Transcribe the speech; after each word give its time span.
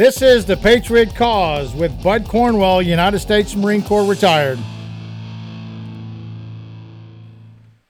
This 0.00 0.22
is 0.22 0.46
the 0.46 0.56
Patriot 0.56 1.14
Cause 1.14 1.74
with 1.74 2.02
Bud 2.02 2.26
Cornwell, 2.26 2.80
United 2.80 3.18
States 3.18 3.54
Marine 3.54 3.82
Corps 3.82 4.08
retired. 4.08 4.58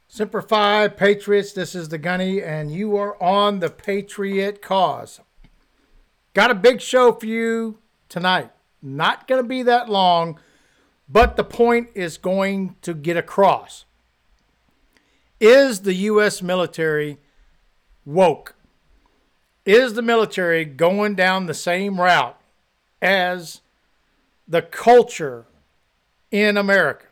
Semper 0.08 0.42
Fi, 0.42 0.88
Patriots, 0.88 1.53
this 1.53 1.75
is 1.75 1.89
the 1.89 1.98
Gunny, 1.98 2.43
and 2.43 2.73
you 2.73 2.96
are 2.96 3.23
on 3.23 3.61
the 3.61 3.71
Patriot 3.71 4.61
Cause. 4.61 5.21
Got 6.35 6.51
a 6.51 6.55
big 6.57 6.80
show 6.80 7.12
for 7.12 7.27
you 7.27 7.79
tonight. 8.09 8.51
Not 8.82 9.29
going 9.29 9.41
to 9.41 9.48
be 9.48 9.62
that 9.62 9.89
long, 9.89 10.41
but 11.09 11.37
the 11.37 11.45
point 11.45 11.91
is 11.95 12.19
going 12.19 12.75
to 12.82 12.93
get 12.93 13.17
across. 13.17 13.85
Is 15.41 15.80
the 15.80 15.95
U.S. 15.95 16.43
military 16.43 17.18
woke? 18.04 18.54
Is 19.64 19.94
the 19.94 20.03
military 20.03 20.66
going 20.66 21.14
down 21.14 21.46
the 21.46 21.54
same 21.54 21.99
route 21.99 22.39
as 23.00 23.63
the 24.46 24.61
culture 24.61 25.46
in 26.30 26.58
America? 26.58 27.07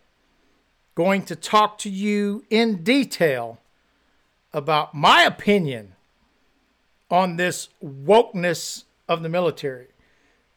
Going 0.95 1.23
to 1.25 1.37
talk 1.37 1.79
to 1.79 1.91
you 1.91 2.45
in 2.51 2.83
detail 2.83 3.59
about 4.53 4.95
my 4.95 5.23
opinion 5.23 5.95
on 7.11 7.37
this 7.37 7.71
wokeness 7.83 8.85
of 9.09 9.23
the 9.23 9.29
military. 9.29 9.87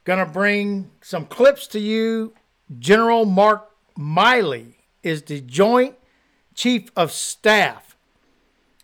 To 0.05 0.25
bring 0.25 0.91
some 0.99 1.25
clips 1.25 1.67
to 1.67 1.79
you. 1.79 2.33
General 2.79 3.23
Mark 3.23 3.69
Milley 3.97 4.73
is 5.03 5.21
the 5.23 5.39
Joint 5.39 5.95
Chief 6.55 6.91
of 6.95 7.11
Staff 7.11 7.91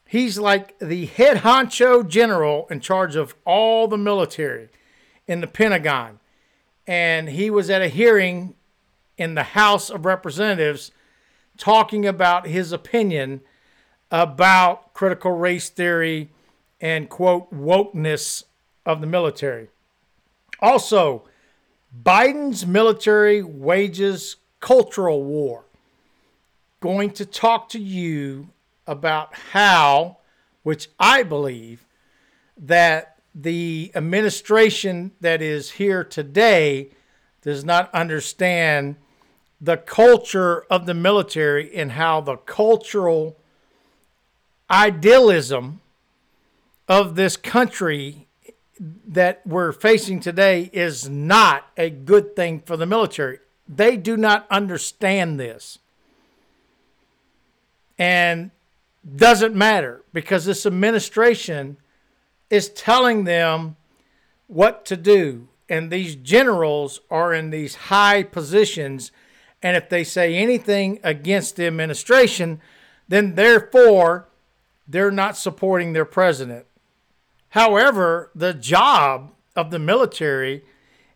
He's 0.08 0.40
like 0.40 0.80
the 0.80 1.06
head 1.06 1.38
honcho 1.38 2.08
general 2.08 2.68
in 2.70 2.80
charge 2.80 3.18
of 3.18 3.36
all 3.46 3.88
the 3.88 3.98
military 3.98 4.70
in 5.28 5.42
the 5.42 5.48
Pentagon. 5.48 6.20
And 6.88 7.28
he 7.28 7.50
was 7.50 7.70
at 7.70 7.82
a 7.82 7.90
hearing 7.90 8.56
in 9.18 9.36
the 9.36 9.44
House 9.44 9.90
of 9.90 10.06
Representatives 10.06 10.92
talking 11.58 12.06
about 12.06 12.48
his 12.48 12.72
opinion 12.72 13.42
about 14.10 14.94
critical 14.94 15.32
race 15.32 15.68
theory 15.68 16.30
and, 16.80 17.10
quote, 17.10 17.54
wokeness 17.54 18.46
of 18.86 19.02
the 19.02 19.08
military. 19.08 19.68
Also, 20.62 21.24
Biden's 22.02 22.66
military 22.66 23.44
wages 23.44 24.38
cultural 24.62 25.24
war. 25.24 25.66
Going 26.88 27.12
to 27.16 27.26
talk 27.26 27.68
to 27.72 27.80
you 27.80 28.48
about 28.88 29.36
how, 29.52 30.20
which 30.64 30.88
I 30.98 31.22
believe, 31.22 31.86
that 32.58 33.18
the 33.36 33.92
administration 33.94 35.12
that 35.20 35.42
is 35.42 35.72
here 35.72 36.06
today 36.06 36.92
does 37.42 37.66
not 37.66 37.94
understand 37.94 38.96
the 39.60 39.76
culture 39.76 40.62
of 40.70 40.86
the 40.86 40.94
military 40.94 41.76
and 41.76 41.92
how 41.92 42.22
the 42.22 42.38
cultural 42.38 43.36
idealism 44.72 45.82
of 46.88 47.16
this 47.16 47.36
country 47.36 48.28
that 48.80 49.46
we're 49.46 49.74
facing 49.74 50.22
today 50.22 50.70
is 50.72 51.10
not 51.10 51.68
a 51.76 51.90
good 51.90 52.34
thing 52.34 52.62
for 52.62 52.78
the 52.78 52.86
military. 52.86 53.40
They 53.68 53.98
do 53.98 54.16
not 54.16 54.48
understand 54.50 55.38
this. 55.38 55.80
And 57.98 58.52
doesn't 59.16 59.56
matter 59.56 60.04
because 60.14 60.46
this 60.46 60.66
administration 60.66 61.78
is 62.50 62.70
telling 62.70 63.24
them 63.24 63.76
what 64.48 64.86
to 64.86 64.98
do. 64.98 65.48
And 65.70 65.92
these 65.92 66.16
generals 66.16 67.02
are 67.10 67.34
in 67.34 67.50
these 67.50 67.76
high 67.76 68.24
positions. 68.24 69.12
And 69.62 69.76
if 69.76 69.90
they 69.90 70.04
say 70.04 70.36
anything 70.36 71.00
against 71.04 71.56
the 71.56 71.68
administration, 71.68 72.62
then 73.08 73.36
therefore 73.36 74.28
they're 74.88 75.12
not 75.12 75.38
supporting 75.38 75.94
their 75.94 76.06
president. 76.06 76.66
However, 77.50 78.32
the 78.36 78.54
job 78.54 79.32
of 79.56 79.72
the 79.72 79.80
military 79.80 80.64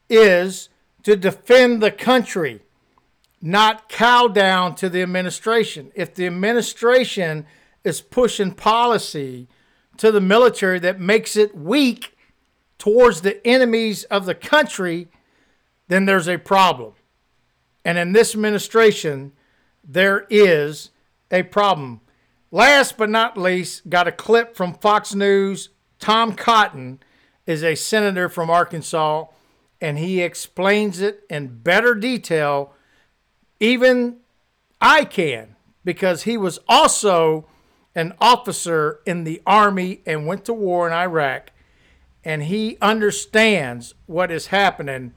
is 0.09 0.69
to 1.03 1.15
defend 1.15 1.81
the 1.81 1.91
country, 1.91 2.61
not 3.41 3.89
cow 3.89 4.27
down 4.27 4.75
to 4.75 4.89
the 4.89 5.01
administration. 5.01 5.91
If 5.95 6.13
the 6.13 6.27
administration 6.27 7.45
is 7.83 8.01
pushing 8.01 8.51
policy 8.53 9.47
to 9.97 10.11
the 10.11 10.21
military 10.21 10.79
that 10.79 10.99
makes 10.99 11.35
it 11.35 11.55
weak 11.55 12.15
towards 12.77 13.21
the 13.21 13.45
enemies 13.45 14.03
of 14.05 14.25
the 14.25 14.35
country, 14.35 15.07
then 15.87 16.05
there's 16.05 16.27
a 16.27 16.37
problem. 16.37 16.93
And 17.83 17.97
in 17.97 18.13
this 18.13 18.33
administration, 18.33 19.33
there 19.83 20.25
is 20.29 20.91
a 21.31 21.43
problem. 21.43 22.01
Last 22.51 22.97
but 22.97 23.09
not 23.09 23.37
least, 23.37 23.89
got 23.89 24.07
a 24.07 24.11
clip 24.11 24.55
from 24.55 24.73
Fox 24.73 25.15
News. 25.15 25.69
Tom 25.99 26.33
Cotton 26.33 26.99
is 27.45 27.63
a 27.63 27.75
senator 27.75 28.29
from 28.29 28.49
Arkansas, 28.49 29.25
and 29.79 29.97
he 29.97 30.21
explains 30.21 30.99
it 31.01 31.23
in 31.29 31.59
better 31.59 31.95
detail. 31.95 32.73
Even 33.61 34.17
I 34.81 35.05
can, 35.05 35.55
because 35.85 36.23
he 36.23 36.35
was 36.35 36.59
also 36.67 37.45
an 37.93 38.13
officer 38.19 39.01
in 39.05 39.23
the 39.23 39.39
army 39.45 40.01
and 40.03 40.25
went 40.25 40.45
to 40.45 40.53
war 40.53 40.87
in 40.87 40.93
Iraq, 40.93 41.51
and 42.25 42.43
he 42.43 42.77
understands 42.81 43.93
what 44.07 44.31
is 44.31 44.47
happening 44.47 45.13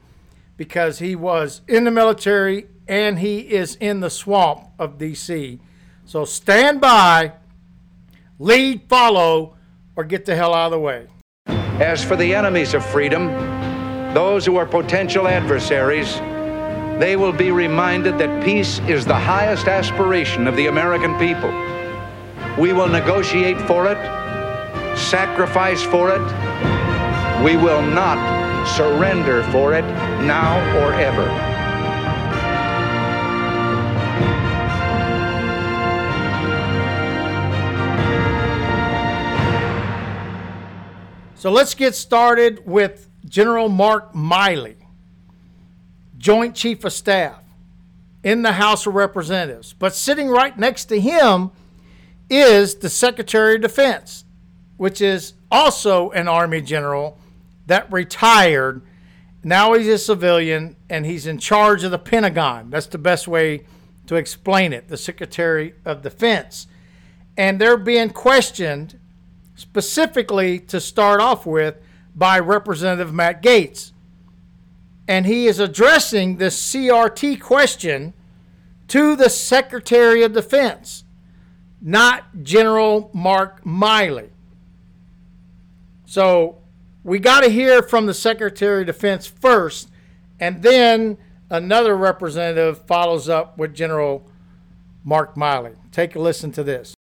because 0.57 0.99
he 0.99 1.15
was 1.15 1.61
in 1.67 1.85
the 1.85 1.91
military 1.91 2.67
and 2.87 3.17
he 3.17 3.39
is 3.39 3.75
in 3.77 3.99
the 3.99 4.11
swamp 4.11 4.67
of 4.77 4.99
DC. 4.99 5.59
So 6.05 6.23
stand 6.23 6.79
by, 6.79 7.33
lead, 8.37 8.83
follow, 8.87 9.57
or 9.95 10.03
get 10.03 10.25
the 10.25 10.35
hell 10.35 10.53
out 10.53 10.67
of 10.67 10.71
the 10.71 10.79
way. 10.79 11.07
As 11.47 12.03
for 12.03 12.15
the 12.15 12.35
enemies 12.35 12.75
of 12.75 12.85
freedom, 12.85 13.27
those 14.13 14.45
who 14.45 14.55
are 14.57 14.67
potential 14.67 15.27
adversaries, 15.27 16.21
they 16.99 17.15
will 17.15 17.33
be 17.33 17.51
reminded 17.51 18.17
that 18.19 18.43
peace 18.43 18.79
is 18.87 19.05
the 19.05 19.15
highest 19.15 19.67
aspiration 19.67 20.47
of 20.47 20.55
the 20.55 20.67
American 20.67 21.17
people. 21.19 21.49
We 22.57 22.71
will 22.71 22.87
negotiate 22.87 23.59
for 23.61 23.87
it, 23.87 23.97
sacrifice 24.97 25.83
for 25.83 26.09
it. 26.09 26.21
We 27.43 27.57
will 27.57 27.81
not 27.81 28.17
surrender 28.65 29.43
for 29.51 29.73
it 29.73 29.83
now 30.25 30.57
or 30.79 30.93
ever. 30.93 31.45
So 41.35 41.51
let's 41.51 41.75
get 41.75 41.93
started 41.93 42.65
with 42.65 43.09
General 43.25 43.69
Mark 43.69 44.13
Milley, 44.13 44.77
Joint 46.17 46.55
Chief 46.55 46.83
of 46.83 46.93
Staff 46.93 47.41
in 48.23 48.41
the 48.41 48.53
House 48.53 48.87
of 48.87 48.95
Representatives. 48.95 49.73
But 49.73 49.95
sitting 49.95 50.29
right 50.29 50.57
next 50.57 50.85
to 50.85 50.99
him 50.99 51.51
is 52.29 52.75
the 52.75 52.89
Secretary 52.89 53.55
of 53.55 53.61
Defense, 53.61 54.25
which 54.77 55.01
is 55.01 55.33
also 55.51 56.09
an 56.11 56.27
Army 56.27 56.61
general 56.61 57.19
that 57.67 57.91
retired. 57.91 58.81
Now 59.43 59.73
he's 59.73 59.87
a 59.87 59.97
civilian 59.97 60.75
and 60.89 61.05
he's 61.05 61.27
in 61.27 61.37
charge 61.37 61.83
of 61.83 61.91
the 61.91 61.99
Pentagon. 61.99 62.71
That's 62.71 62.87
the 62.87 62.97
best 62.97 63.27
way 63.27 63.65
to 64.07 64.15
explain 64.15 64.73
it, 64.73 64.87
the 64.87 64.97
Secretary 64.97 65.75
of 65.83 66.01
Defense. 66.01 66.67
And 67.37 67.59
they're 67.59 67.77
being 67.77 68.09
questioned 68.09 68.99
specifically 69.55 70.59
to 70.59 70.79
start 70.79 71.21
off 71.21 71.45
with 71.45 71.75
by 72.15 72.39
Representative 72.39 73.13
Matt 73.13 73.41
Gaetz. 73.41 73.91
And 75.07 75.25
he 75.25 75.47
is 75.47 75.59
addressing 75.59 76.37
this 76.37 76.59
CRT 76.71 77.39
question 77.41 78.13
to 78.87 79.15
the 79.15 79.29
Secretary 79.29 80.23
of 80.23 80.33
Defense 80.33 81.05
not 81.85 82.25
General 82.41 83.11
Mark 83.13 83.63
Milley. 83.63 84.29
So 86.05 86.57
we 87.03 87.19
got 87.19 87.41
to 87.41 87.49
hear 87.49 87.83
from 87.83 88.07
the 88.07 88.13
Secretary 88.13 88.81
of 88.81 88.87
Defense 88.87 89.27
first, 89.27 89.89
and 90.39 90.63
then 90.63 91.17
another 91.51 91.95
representative 91.95 92.85
follows 92.87 93.29
up 93.29 93.59
with 93.59 93.75
General 93.75 94.27
Mark 95.03 95.35
Milley. 95.35 95.75
Take 95.91 96.15
a 96.15 96.19
listen 96.19 96.51
to 96.53 96.63
this. 96.63 96.95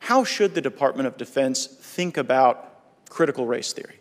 How 0.00 0.24
should 0.24 0.54
the 0.56 0.60
Department 0.60 1.06
of 1.06 1.16
Defense 1.16 1.66
think 1.66 2.16
about 2.16 3.08
critical 3.08 3.46
race 3.46 3.72
theory? 3.72 4.00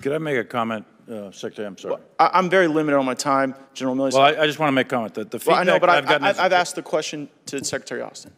Could 0.00 0.12
I 0.12 0.18
make 0.18 0.38
a 0.38 0.44
comment, 0.44 0.86
uh, 1.08 1.30
Secretary? 1.30 1.66
I'm 1.66 1.78
sorry. 1.78 1.94
Well, 1.94 2.02
I, 2.18 2.38
am 2.38 2.50
very 2.50 2.68
limited 2.68 2.96
on 2.98 3.04
my 3.04 3.14
time, 3.14 3.54
General 3.74 3.96
Milley. 3.96 4.12
Well, 4.12 4.22
I, 4.22 4.42
I, 4.42 4.46
just 4.46 4.58
want 4.58 4.68
to 4.68 4.72
make 4.72 4.86
a 4.86 4.90
comment. 4.90 5.14
that 5.14 5.30
the 5.30 5.42
well, 5.46 5.56
I 5.56 5.64
know, 5.64 5.78
but 5.78 5.90
I've, 5.90 6.08
I've, 6.08 6.38
I've 6.38 6.52
asked 6.52 6.74
the 6.74 6.82
question 6.82 7.28
to 7.46 7.64
Secretary 7.64 8.02
Austin. 8.02 8.32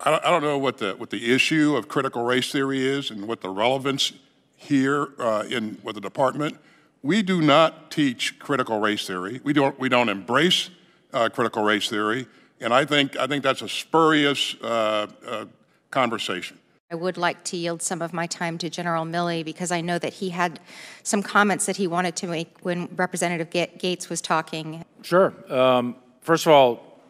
I 0.00 0.10
don't, 0.10 0.24
I 0.24 0.30
don't 0.30 0.42
know 0.42 0.58
what 0.58 0.78
the, 0.78 0.94
what 0.94 1.10
the 1.10 1.32
issue 1.32 1.76
of 1.76 1.88
critical 1.88 2.24
race 2.24 2.50
theory 2.50 2.86
is 2.86 3.10
and 3.10 3.28
what 3.28 3.40
the 3.40 3.50
relevance 3.50 4.12
here 4.56 5.08
uh, 5.18 5.44
in 5.48 5.78
with 5.82 5.94
the 5.94 6.00
department. 6.00 6.58
We 7.02 7.22
do 7.22 7.42
not 7.42 7.90
teach 7.90 8.38
critical 8.38 8.80
race 8.80 9.06
theory. 9.06 9.40
We 9.44 9.52
don't, 9.52 9.78
we 9.78 9.90
don't 9.90 10.08
embrace 10.08 10.70
uh, 11.12 11.28
critical 11.28 11.62
race 11.62 11.88
theory. 11.88 12.26
And 12.60 12.72
I 12.72 12.86
think, 12.86 13.16
I 13.16 13.26
think 13.26 13.44
that's 13.44 13.62
a 13.62 13.68
spurious 13.68 14.56
uh, 14.62 15.06
uh 15.26 15.44
conversation. 15.90 16.58
I 16.94 16.96
would 16.96 17.18
like 17.18 17.42
to 17.46 17.56
yield 17.56 17.82
some 17.82 18.00
of 18.02 18.12
my 18.12 18.28
time 18.28 18.56
to 18.58 18.70
General 18.70 19.04
Milley 19.04 19.44
because 19.44 19.72
I 19.72 19.80
know 19.80 19.98
that 19.98 20.12
he 20.12 20.30
had 20.30 20.60
some 21.02 21.24
comments 21.24 21.66
that 21.66 21.76
he 21.76 21.88
wanted 21.88 22.14
to 22.14 22.28
make 22.28 22.56
when 22.62 22.88
Representative 22.94 23.50
Gaetz 23.50 24.08
was 24.08 24.20
talking. 24.20 24.84
Sure. 25.02 25.34
Um, 25.52 25.96
first 26.20 26.46
of 26.46 26.52
all, 26.52 27.00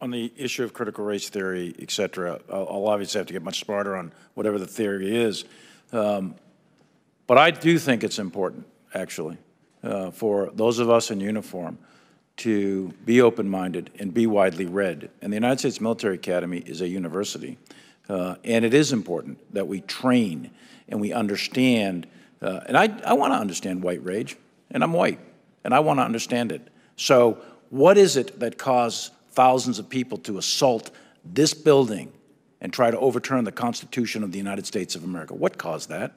on 0.00 0.12
the 0.12 0.32
issue 0.36 0.62
of 0.62 0.72
critical 0.72 1.04
race 1.04 1.28
theory, 1.28 1.74
et 1.80 1.90
cetera, 1.90 2.40
I'll, 2.48 2.68
I'll 2.68 2.86
obviously 2.86 3.18
have 3.18 3.26
to 3.26 3.32
get 3.32 3.42
much 3.42 3.58
smarter 3.64 3.96
on 3.96 4.12
whatever 4.34 4.60
the 4.60 4.66
theory 4.68 5.16
is. 5.16 5.44
Um, 5.92 6.36
but 7.26 7.36
I 7.36 7.50
do 7.50 7.80
think 7.80 8.04
it's 8.04 8.20
important, 8.20 8.64
actually, 8.94 9.38
uh, 9.82 10.12
for 10.12 10.52
those 10.54 10.78
of 10.78 10.88
us 10.88 11.10
in 11.10 11.18
uniform 11.18 11.78
to 12.36 12.94
be 13.04 13.20
open-minded 13.20 13.90
and 13.98 14.14
be 14.14 14.28
widely 14.28 14.66
read. 14.66 15.10
And 15.20 15.32
the 15.32 15.36
United 15.36 15.58
States 15.58 15.80
Military 15.80 16.14
Academy 16.14 16.58
is 16.58 16.80
a 16.80 16.86
university. 16.86 17.58
Uh, 18.10 18.34
and 18.42 18.64
it 18.64 18.74
is 18.74 18.92
important 18.92 19.38
that 19.54 19.68
we 19.68 19.80
train 19.82 20.50
and 20.88 21.00
we 21.00 21.12
understand. 21.12 22.08
Uh, 22.42 22.58
and 22.66 22.76
I, 22.76 22.88
I 23.06 23.12
want 23.12 23.32
to 23.32 23.38
understand 23.38 23.84
white 23.84 24.04
rage, 24.04 24.36
and 24.72 24.82
I'm 24.82 24.92
white, 24.92 25.20
and 25.62 25.72
I 25.72 25.78
want 25.78 26.00
to 26.00 26.02
understand 26.02 26.50
it. 26.50 26.66
So, 26.96 27.38
what 27.68 27.96
is 27.96 28.16
it 28.16 28.40
that 28.40 28.58
caused 28.58 29.12
thousands 29.30 29.78
of 29.78 29.88
people 29.88 30.18
to 30.18 30.38
assault 30.38 30.90
this 31.24 31.54
building 31.54 32.12
and 32.60 32.72
try 32.72 32.90
to 32.90 32.98
overturn 32.98 33.44
the 33.44 33.52
Constitution 33.52 34.24
of 34.24 34.32
the 34.32 34.38
United 34.38 34.66
States 34.66 34.96
of 34.96 35.04
America? 35.04 35.34
What 35.34 35.56
caused 35.56 35.88
that? 35.90 36.12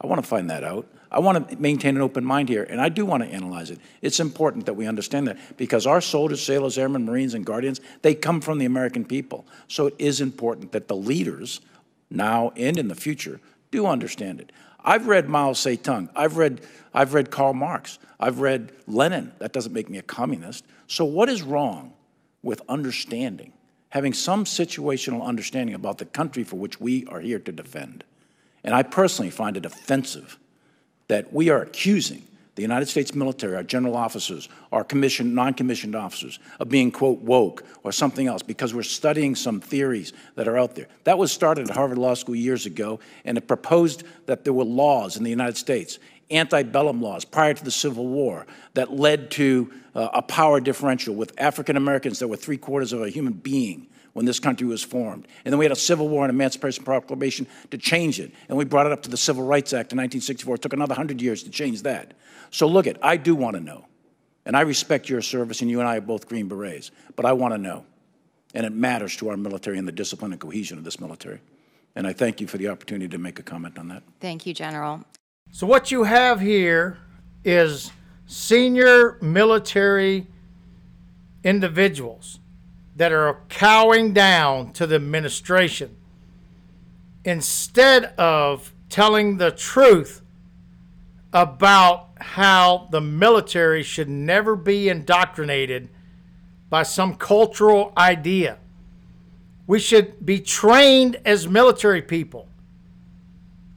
I 0.00 0.06
want 0.06 0.22
to 0.22 0.26
find 0.26 0.48
that 0.48 0.64
out. 0.64 0.86
I 1.14 1.20
want 1.20 1.48
to 1.48 1.56
maintain 1.56 1.94
an 1.94 2.02
open 2.02 2.24
mind 2.24 2.48
here, 2.48 2.64
and 2.64 2.80
I 2.80 2.88
do 2.88 3.06
want 3.06 3.22
to 3.22 3.28
analyze 3.28 3.70
it. 3.70 3.78
It's 4.02 4.18
important 4.18 4.66
that 4.66 4.74
we 4.74 4.88
understand 4.88 5.28
that 5.28 5.56
because 5.56 5.86
our 5.86 6.00
soldiers, 6.00 6.42
sailors, 6.42 6.76
airmen, 6.76 7.06
Marines, 7.06 7.34
and 7.34 7.46
Guardians, 7.46 7.80
they 8.02 8.16
come 8.16 8.40
from 8.40 8.58
the 8.58 8.64
American 8.64 9.04
people. 9.04 9.46
So 9.68 9.86
it 9.86 9.94
is 10.00 10.20
important 10.20 10.72
that 10.72 10.88
the 10.88 10.96
leaders, 10.96 11.60
now 12.10 12.52
and 12.56 12.76
in 12.76 12.88
the 12.88 12.96
future, 12.96 13.40
do 13.70 13.86
understand 13.86 14.40
it. 14.40 14.50
I've 14.84 15.06
read 15.06 15.28
Mao 15.28 15.52
Zedong. 15.52 16.08
I've 16.16 16.36
read, 16.36 16.62
I've 16.92 17.14
read 17.14 17.30
Karl 17.30 17.54
Marx. 17.54 18.00
I've 18.18 18.40
read 18.40 18.72
Lenin. 18.88 19.32
That 19.38 19.52
doesn't 19.52 19.72
make 19.72 19.88
me 19.88 19.98
a 19.98 20.02
communist. 20.02 20.64
So 20.88 21.04
what 21.04 21.28
is 21.28 21.42
wrong 21.42 21.92
with 22.42 22.60
understanding, 22.68 23.52
having 23.90 24.14
some 24.14 24.44
situational 24.44 25.22
understanding 25.22 25.76
about 25.76 25.98
the 25.98 26.06
country 26.06 26.42
for 26.42 26.56
which 26.56 26.80
we 26.80 27.06
are 27.06 27.20
here 27.20 27.38
to 27.38 27.52
defend? 27.52 28.02
And 28.64 28.74
I 28.74 28.82
personally 28.82 29.30
find 29.30 29.56
it 29.56 29.64
offensive 29.64 30.38
that 31.08 31.32
we 31.32 31.50
are 31.50 31.62
accusing 31.62 32.22
the 32.54 32.62
United 32.62 32.86
States 32.86 33.14
military, 33.14 33.56
our 33.56 33.64
general 33.64 33.96
officers, 33.96 34.48
our 34.70 34.84
commissioned, 34.84 35.34
non-commissioned 35.34 35.96
officers, 35.96 36.38
of 36.60 36.68
being, 36.68 36.92
quote, 36.92 37.18
woke 37.20 37.64
or 37.82 37.90
something 37.90 38.28
else 38.28 38.42
because 38.42 38.72
we're 38.72 38.82
studying 38.82 39.34
some 39.34 39.60
theories 39.60 40.12
that 40.36 40.46
are 40.46 40.56
out 40.56 40.76
there. 40.76 40.86
That 41.02 41.18
was 41.18 41.32
started 41.32 41.68
at 41.68 41.74
Harvard 41.74 41.98
Law 41.98 42.14
School 42.14 42.36
years 42.36 42.64
ago, 42.64 43.00
and 43.24 43.36
it 43.36 43.48
proposed 43.48 44.04
that 44.26 44.44
there 44.44 44.52
were 44.52 44.64
laws 44.64 45.16
in 45.16 45.24
the 45.24 45.30
United 45.30 45.56
States, 45.56 45.98
antebellum 46.30 47.02
laws 47.02 47.24
prior 47.24 47.54
to 47.54 47.64
the 47.64 47.72
Civil 47.72 48.06
War, 48.06 48.46
that 48.74 48.92
led 48.92 49.32
to 49.32 49.72
uh, 49.96 50.10
a 50.12 50.22
power 50.22 50.60
differential 50.60 51.14
with 51.14 51.32
African 51.38 51.76
Americans 51.76 52.20
that 52.20 52.28
were 52.28 52.36
three 52.36 52.56
quarters 52.56 52.92
of 52.92 53.02
a 53.02 53.10
human 53.10 53.32
being 53.32 53.88
when 54.14 54.24
this 54.24 54.40
country 54.40 54.66
was 54.66 54.82
formed. 54.82 55.28
And 55.44 55.52
then 55.52 55.58
we 55.58 55.64
had 55.64 55.72
a 55.72 55.76
Civil 55.76 56.08
War 56.08 56.24
and 56.24 56.30
Emancipation 56.30 56.84
Proclamation 56.84 57.46
to 57.70 57.78
change 57.78 58.18
it. 58.18 58.32
And 58.48 58.56
we 58.56 58.64
brought 58.64 58.86
it 58.86 58.92
up 58.92 59.02
to 59.02 59.10
the 59.10 59.16
Civil 59.16 59.44
Rights 59.44 59.72
Act 59.72 59.92
in 59.92 59.98
1964. 59.98 60.54
It 60.54 60.62
took 60.62 60.72
another 60.72 60.92
100 60.92 61.20
years 61.20 61.42
to 61.42 61.50
change 61.50 61.82
that. 61.82 62.14
So 62.50 62.66
look 62.66 62.86
at, 62.86 62.96
I 63.04 63.16
do 63.16 63.34
want 63.34 63.56
to 63.56 63.60
know. 63.60 63.84
And 64.46 64.56
I 64.56 64.60
respect 64.60 65.08
your 65.08 65.22
service, 65.22 65.62
and 65.62 65.70
you 65.70 65.80
and 65.80 65.88
I 65.88 65.96
are 65.96 66.00
both 66.00 66.28
Green 66.28 66.48
Berets. 66.48 66.90
But 67.16 67.26
I 67.26 67.32
want 67.32 67.54
to 67.54 67.58
know. 67.58 67.84
And 68.54 68.64
it 68.64 68.72
matters 68.72 69.16
to 69.16 69.30
our 69.30 69.36
military 69.36 69.78
and 69.78 69.88
the 69.88 69.92
discipline 69.92 70.32
and 70.32 70.40
cohesion 70.40 70.78
of 70.78 70.84
this 70.84 71.00
military. 71.00 71.40
And 71.96 72.06
I 72.06 72.12
thank 72.12 72.40
you 72.40 72.46
for 72.46 72.56
the 72.58 72.68
opportunity 72.68 73.08
to 73.08 73.18
make 73.18 73.38
a 73.38 73.42
comment 73.42 73.78
on 73.78 73.88
that. 73.88 74.02
Thank 74.20 74.46
you, 74.46 74.54
General. 74.54 75.02
So, 75.50 75.66
what 75.66 75.90
you 75.90 76.04
have 76.04 76.40
here 76.40 76.98
is 77.44 77.90
senior 78.26 79.18
military 79.20 80.26
individuals 81.42 82.38
that 82.96 83.12
are 83.12 83.40
cowing 83.48 84.12
down 84.12 84.72
to 84.72 84.86
the 84.86 84.94
administration 84.94 85.96
instead 87.24 88.04
of 88.18 88.72
telling 88.88 89.38
the 89.38 89.50
truth 89.50 90.20
about 91.32 92.10
how 92.20 92.86
the 92.92 93.00
military 93.00 93.82
should 93.82 94.08
never 94.08 94.54
be 94.54 94.88
indoctrinated 94.88 95.88
by 96.70 96.82
some 96.82 97.14
cultural 97.14 97.92
idea. 97.96 98.58
We 99.66 99.78
should 99.78 100.24
be 100.24 100.40
trained 100.40 101.16
as 101.24 101.48
military 101.48 102.02
people 102.02 102.48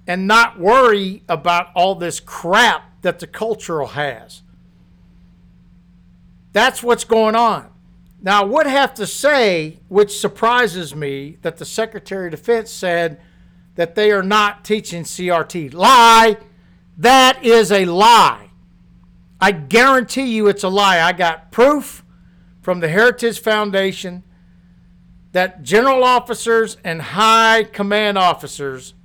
and 0.05 0.27
not 0.27 0.59
worry 0.59 1.23
about 1.27 1.69
all 1.75 1.95
this 1.95 2.19
crap 2.19 3.01
that 3.01 3.19
the 3.19 3.27
cultural 3.27 3.87
has. 3.87 4.43
That's 6.53 6.83
what's 6.83 7.03
going 7.03 7.35
on. 7.35 7.69
Now, 8.21 8.41
I 8.41 8.45
would 8.45 8.67
have 8.67 8.93
to 8.95 9.07
say, 9.07 9.79
which 9.87 10.17
surprises 10.19 10.95
me, 10.95 11.37
that 11.43 11.57
the 11.57 11.65
Secretary 11.65 12.27
of 12.27 12.31
Defense 12.31 12.71
said 12.71 13.21
that 13.75 13.95
they 13.95 14.11
are 14.11 14.23
not 14.23 14.65
teaching 14.65 15.03
CRT. 15.03 15.73
Lie! 15.73 16.37
That 16.97 17.45
is 17.45 17.71
a 17.71 17.85
lie. 17.85 18.49
I 19.39 19.51
guarantee 19.51 20.35
you 20.35 20.47
it's 20.47 20.63
a 20.63 20.69
lie. 20.69 20.99
I 20.99 21.13
got 21.13 21.51
proof 21.51 22.03
from 22.61 22.79
the 22.79 22.87
Heritage 22.87 23.39
Foundation 23.39 24.23
that 25.31 25.61
general 25.61 26.03
officers 26.03 26.77
and 26.83 27.01
high 27.01 27.63
command 27.71 28.17
officers 28.17 28.95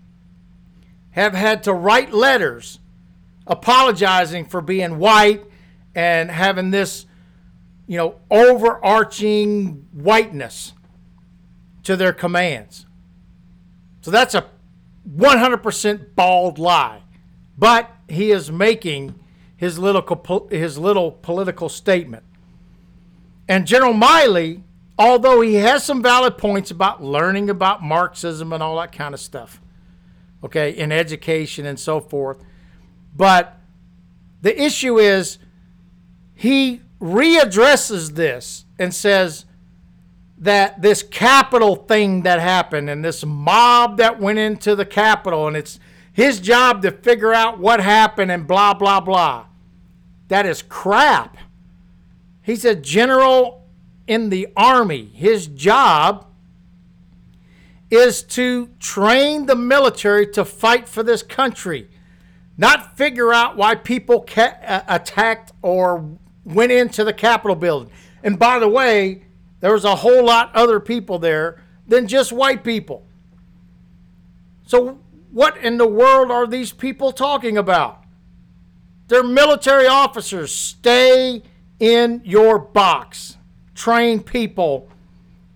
have 1.11 1.35
had 1.35 1.62
to 1.64 1.75
write 1.75 2.14
letters 2.14 2.79
apologizing 3.47 4.47
for 4.47 4.62
being 4.62 4.99
white 4.99 5.44
and 5.94 6.31
having 6.31 6.70
this 6.70 7.05
you 7.87 7.96
know, 7.96 8.17
overarching 8.31 9.87
whiteness 9.93 10.73
to 11.82 11.96
their 11.96 12.12
commands. 12.12 12.87
So 14.02 14.11
that's 14.11 14.34
a 14.34 14.46
100% 15.09 16.14
bald 16.14 16.59
lie. 16.59 17.02
But 17.59 17.90
he 18.09 18.30
is 18.30 18.50
making 18.50 19.14
his 19.56 19.78
little, 19.78 20.49
his 20.50 20.78
little 20.78 21.12
political 21.12 21.68
statement. 21.68 22.25
And 23.49 23.66
General 23.66 23.92
Milley, 23.92 24.62
although 24.99 25.40
he 25.40 25.54
has 25.54 25.85
some 25.85 26.02
valid 26.02 26.38
points 26.38 26.71
about 26.71 27.02
learning 27.02 27.50
about 27.50 27.83
Marxism 27.83 28.52
and 28.52 28.62
all 28.62 28.76
that 28.78 28.92
kind 28.92 29.14
of 29.14 29.21
stuff, 29.21 29.61
okay, 30.42 30.71
in 30.71 30.90
education 30.90 31.66
and 31.66 31.78
so 31.78 32.00
forth, 32.00 32.42
but 33.14 33.59
the 34.40 34.61
issue 34.61 34.99
is 34.99 35.38
he 36.35 36.80
readdresses 37.02 38.14
this 38.14 38.64
and 38.78 38.94
says 38.94 39.44
that 40.38 40.80
this 40.80 41.02
Capitol 41.02 41.75
thing 41.75 42.23
that 42.23 42.38
happened 42.38 42.88
and 42.88 43.04
this 43.04 43.25
mob 43.25 43.97
that 43.97 44.21
went 44.21 44.38
into 44.38 44.76
the 44.76 44.87
Capitol 44.87 45.49
and 45.49 45.56
it's 45.56 45.80
his 46.12 46.40
job 46.40 46.82
to 46.82 46.92
figure 46.92 47.35
out 47.35 47.59
what 47.59 47.80
happened 47.80 48.30
and 48.30 48.47
blah, 48.47 48.73
blah, 48.73 49.00
blah. 49.00 49.47
That 50.28 50.47
is 50.47 50.62
crap. 50.62 51.37
He's 52.40 52.64
a 52.64 52.75
general 52.75 53.66
in 54.06 54.30
the 54.30 54.49
Army. 54.56 55.11
His 55.14 55.47
job 55.47 56.26
is 57.90 58.23
to 58.23 58.68
train 58.78 59.47
the 59.47 59.56
military 59.56 60.26
to 60.26 60.44
fight 60.44 60.88
for 60.88 61.02
this 61.02 61.23
country, 61.23 61.88
not 62.56 62.97
figure 62.97 63.32
out 63.32 63.56
why 63.56 63.75
people 63.75 64.21
ca- 64.23 64.56
uh, 64.66 64.80
attacked 64.88 65.52
or 65.62 66.18
went 66.44 66.72
into 66.72 67.04
the 67.04 67.12
Capitol 67.12 67.56
building. 67.56 67.90
And 68.22 68.38
by 68.38 68.58
the 68.58 68.68
way, 68.68 69.25
there 69.61 69.72
was 69.72 69.84
a 69.84 69.96
whole 69.96 70.25
lot 70.25 70.54
other 70.54 70.80
people 70.80 71.18
there 71.18 71.62
than 71.87 72.06
just 72.06 72.32
white 72.32 72.64
people. 72.64 73.06
So 74.66 74.99
what 75.30 75.56
in 75.56 75.78
the 75.78 75.87
world 75.87 76.30
are 76.30 76.46
these 76.46 76.72
people 76.72 77.12
talking 77.12 77.56
about? 77.56 78.04
They're 79.08 79.22
military 79.22 79.87
officers. 79.87 80.54
Stay 80.54 81.42
in 81.78 82.22
your 82.25 82.58
box. 82.58 83.37
Train 83.75 84.22
people 84.22 84.88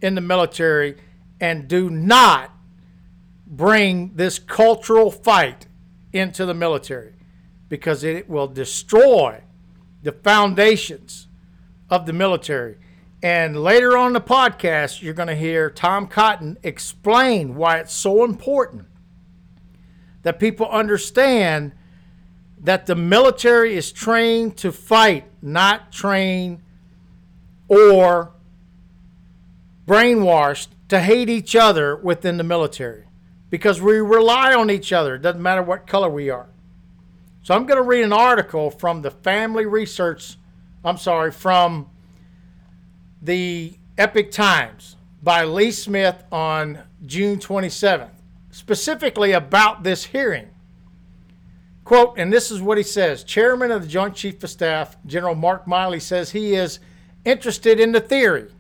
in 0.03 0.15
the 0.15 0.21
military 0.21 0.97
and 1.41 1.69
do 1.69 1.89
not 1.91 2.51
bring 3.47 4.13
this 4.15 4.39
cultural 4.39 5.11
fight 5.11 5.67
into 6.13 6.45
the 6.45 6.55
military 6.55 7.15
because 7.69 8.05
it 8.05 8.29
will 8.29 8.49
destroy 8.49 9.41
the 10.07 10.13
foundations 10.13 11.27
of 11.91 12.07
the 12.07 12.13
military. 12.13 12.77
And 13.23 13.61
later 13.61 13.99
on 13.99 14.13
the 14.13 14.21
podcast, 14.21 15.03
you're 15.03 15.15
going 15.15 15.27
to 15.27 15.35
hear 15.35 15.69
Tom 15.69 16.07
Cotton 16.07 16.59
explain 16.63 17.57
why 17.57 17.79
it's 17.79 17.93
so 17.93 18.25
important 18.25 18.87
that 20.23 20.39
people 20.39 20.69
understand 20.69 21.73
that 22.61 22.87
the 22.87 22.95
military 22.95 23.77
is 23.77 23.91
trained 23.91 24.57
to 24.59 24.71
fight, 24.71 25.25
not 25.43 25.91
trained 25.91 26.63
or 27.67 28.33
brainwashed 29.87 30.69
to 30.89 31.01
hate 31.01 31.29
each 31.29 31.57
other 31.57 31.97
within 31.97 32.37
the 32.37 32.45
military 32.45 33.07
because 33.51 33.81
we 33.81 33.99
rely 33.99 34.55
on 34.55 34.71
each 34.71 34.93
other. 34.93 35.17
It 35.17 35.23
doesn't 35.23 35.43
matter 35.43 35.63
what 35.63 35.89
color 35.89 36.09
we 36.09 36.31
are. 36.31 36.49
So 37.47 37.55
I'm 37.55 37.65
going 37.65 37.77
to 37.77 37.89
read 37.89 38.03
an 38.03 38.13
article 38.13 38.73
from 38.73 39.03
the 39.03 39.11
Family 39.13 39.67
Research, 39.67 40.37
I'm 40.85 40.97
sorry, 40.97 41.31
from 41.31 41.89
the 43.23 43.79
Epoch 43.97 44.33
Times 44.33 44.97
by 45.23 45.45
Lee 45.45 45.71
Smith 45.71 46.25
on 46.33 46.81
June 47.05 47.39
27th, 47.39 48.11
specifically 48.51 49.31
about 49.31 49.85
this 49.85 50.07
hearing. 50.07 50.49
Quote, 51.85 52.19
and 52.19 52.33
this 52.33 52.51
is 52.51 52.61
what 52.61 52.79
he 52.79 52.83
says 52.83 53.23
Chairman 53.23 53.71
of 53.71 53.83
the 53.83 53.89
Joint 53.89 54.17
Chief 54.17 54.43
of 54.43 54.51
Staff, 54.51 54.97
General 55.07 55.37
Mark 55.37 55.67
Milley, 55.67 56.03
says 56.03 56.33
he 56.33 56.55
is 56.55 56.81
interested 57.25 57.79
in 57.79 57.93
the 57.93 58.01
theory. 58.01 58.51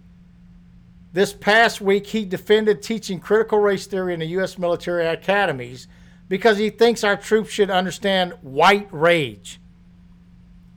This 1.12 1.33
past 1.33 1.81
week, 1.81 2.07
he 2.07 2.25
defended 2.25 2.83
teaching 2.83 3.19
critical 3.19 3.59
race 3.59 3.88
theory 3.88 4.14
in 4.14 4.21
the 4.21 4.26
U.S. 4.26 4.59
military 4.59 5.07
academies 5.07 5.88
because 6.28 6.59
he 6.59 6.71
thinks 6.71 7.04
our 7.04 7.16
troops 7.16 7.50
should 7.50 7.71
understand 7.71 8.33
white 8.42 8.88
rage. 8.90 9.61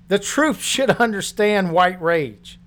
The 0.08 0.20
troops 0.20 0.60
should 0.64 0.92
understand 0.92 1.72
white 1.72 2.02
rage. 2.02 2.60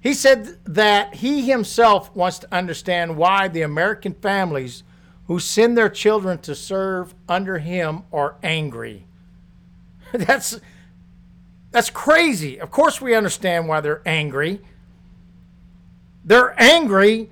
He 0.00 0.14
said 0.14 0.58
that 0.64 1.14
he 1.16 1.48
himself 1.48 2.14
wants 2.14 2.40
to 2.40 2.52
understand 2.52 3.16
why 3.16 3.46
the 3.46 3.62
American 3.62 4.14
families 4.14 4.82
who 5.28 5.38
send 5.38 5.78
their 5.78 5.88
children 5.88 6.38
to 6.38 6.56
serve 6.56 7.14
under 7.28 7.58
him 7.58 8.02
are 8.12 8.34
angry. 8.42 9.06
that's 10.12 10.58
that's 11.70 11.88
crazy. 11.88 12.60
Of 12.60 12.70
course 12.70 13.00
we 13.00 13.14
understand 13.14 13.68
why 13.68 13.80
they're 13.80 14.02
angry. 14.04 14.60
They're 16.24 16.60
angry 16.60 17.30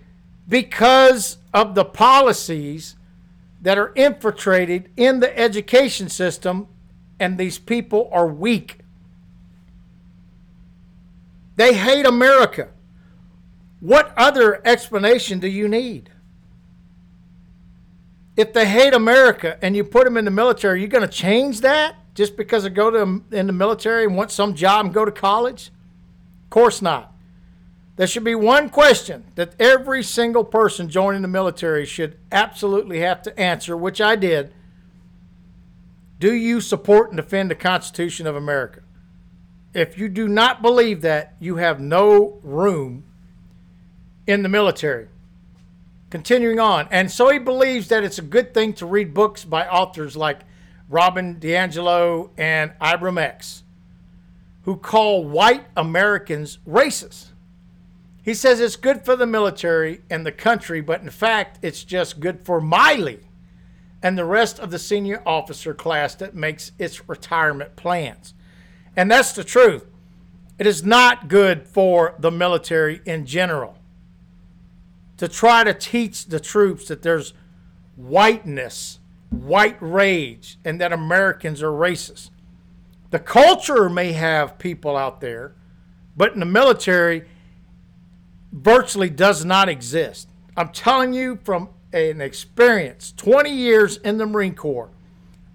because 0.48 1.36
of 1.52 1.74
the 1.74 1.84
policies 1.84 2.96
that 3.60 3.78
are 3.78 3.92
infiltrated 3.94 4.90
in 4.96 5.20
the 5.20 5.38
education 5.38 6.08
system 6.08 6.68
and 7.18 7.36
these 7.36 7.58
people 7.58 8.08
are 8.12 8.26
weak. 8.26 8.78
They 11.56 11.74
hate 11.74 12.06
America. 12.06 12.68
What 13.80 14.12
other 14.16 14.60
explanation 14.66 15.38
do 15.38 15.48
you 15.48 15.68
need? 15.68 16.10
if 18.40 18.52
they 18.52 18.66
hate 18.66 18.94
America 18.94 19.58
and 19.62 19.76
you 19.76 19.84
put 19.84 20.04
them 20.04 20.16
in 20.16 20.24
the 20.24 20.30
military, 20.30 20.78
are 20.78 20.82
you 20.82 20.88
going 20.88 21.06
to 21.06 21.08
change 21.08 21.60
that 21.60 21.96
just 22.14 22.36
because 22.36 22.62
they 22.62 22.70
go 22.70 22.90
to 22.90 23.22
in 23.30 23.46
the 23.46 23.52
military 23.52 24.04
and 24.04 24.16
want 24.16 24.30
some 24.30 24.54
job 24.54 24.86
and 24.86 24.94
go 24.94 25.04
to 25.04 25.12
college? 25.12 25.70
Of 26.44 26.50
course 26.50 26.80
not. 26.80 27.14
There 28.00 28.06
should 28.06 28.24
be 28.24 28.34
one 28.34 28.70
question 28.70 29.24
that 29.34 29.60
every 29.60 30.02
single 30.02 30.42
person 30.42 30.88
joining 30.88 31.20
the 31.20 31.28
military 31.28 31.84
should 31.84 32.16
absolutely 32.32 33.00
have 33.00 33.20
to 33.20 33.38
answer, 33.38 33.76
which 33.76 34.00
I 34.00 34.16
did. 34.16 34.54
Do 36.18 36.32
you 36.32 36.62
support 36.62 37.10
and 37.10 37.18
defend 37.18 37.50
the 37.50 37.54
Constitution 37.54 38.26
of 38.26 38.34
America? 38.34 38.80
If 39.74 39.98
you 39.98 40.08
do 40.08 40.28
not 40.28 40.62
believe 40.62 41.02
that, 41.02 41.34
you 41.40 41.56
have 41.56 41.78
no 41.78 42.38
room 42.42 43.04
in 44.26 44.42
the 44.42 44.48
military. 44.48 45.08
Continuing 46.08 46.58
on. 46.58 46.88
And 46.90 47.10
so 47.10 47.28
he 47.28 47.38
believes 47.38 47.88
that 47.88 48.02
it's 48.02 48.18
a 48.18 48.22
good 48.22 48.54
thing 48.54 48.72
to 48.76 48.86
read 48.86 49.12
books 49.12 49.44
by 49.44 49.68
authors 49.68 50.16
like 50.16 50.40
Robin 50.88 51.36
DiAngelo 51.38 52.30
and 52.38 52.72
Ibram 52.80 53.20
X, 53.20 53.62
who 54.62 54.78
call 54.78 55.22
white 55.22 55.66
Americans 55.76 56.60
racist. 56.66 57.26
He 58.22 58.34
says 58.34 58.60
it's 58.60 58.76
good 58.76 59.04
for 59.04 59.16
the 59.16 59.26
military 59.26 60.02
and 60.10 60.26
the 60.26 60.32
country, 60.32 60.80
but 60.80 61.00
in 61.00 61.10
fact, 61.10 61.58
it's 61.62 61.84
just 61.84 62.20
good 62.20 62.44
for 62.44 62.60
Milley 62.60 63.20
and 64.02 64.16
the 64.16 64.24
rest 64.24 64.58
of 64.58 64.70
the 64.70 64.78
senior 64.78 65.22
officer 65.26 65.74
class 65.74 66.14
that 66.16 66.34
makes 66.34 66.72
its 66.78 67.08
retirement 67.08 67.76
plans. 67.76 68.34
And 68.96 69.10
that's 69.10 69.32
the 69.32 69.44
truth. 69.44 69.86
It 70.58 70.66
is 70.66 70.84
not 70.84 71.28
good 71.28 71.66
for 71.66 72.14
the 72.18 72.30
military 72.30 73.00
in 73.06 73.24
general 73.24 73.76
to 75.16 75.28
try 75.28 75.64
to 75.64 75.74
teach 75.74 76.26
the 76.26 76.40
troops 76.40 76.88
that 76.88 77.02
there's 77.02 77.32
whiteness, 77.96 78.98
white 79.30 79.76
rage, 79.80 80.58
and 80.64 80.80
that 80.80 80.92
Americans 80.92 81.62
are 81.62 81.70
racist. 81.70 82.30
The 83.10 83.18
culture 83.18 83.88
may 83.88 84.12
have 84.12 84.58
people 84.58 84.96
out 84.96 85.20
there, 85.20 85.54
but 86.16 86.32
in 86.32 86.40
the 86.40 86.46
military, 86.46 87.24
virtually 88.52 89.10
does 89.10 89.44
not 89.44 89.68
exist. 89.68 90.28
I'm 90.56 90.70
telling 90.70 91.12
you 91.12 91.38
from 91.44 91.70
an 91.92 92.20
experience, 92.20 93.12
20 93.16 93.50
years 93.50 93.96
in 93.98 94.18
the 94.18 94.26
Marine 94.26 94.54
Corps, 94.54 94.90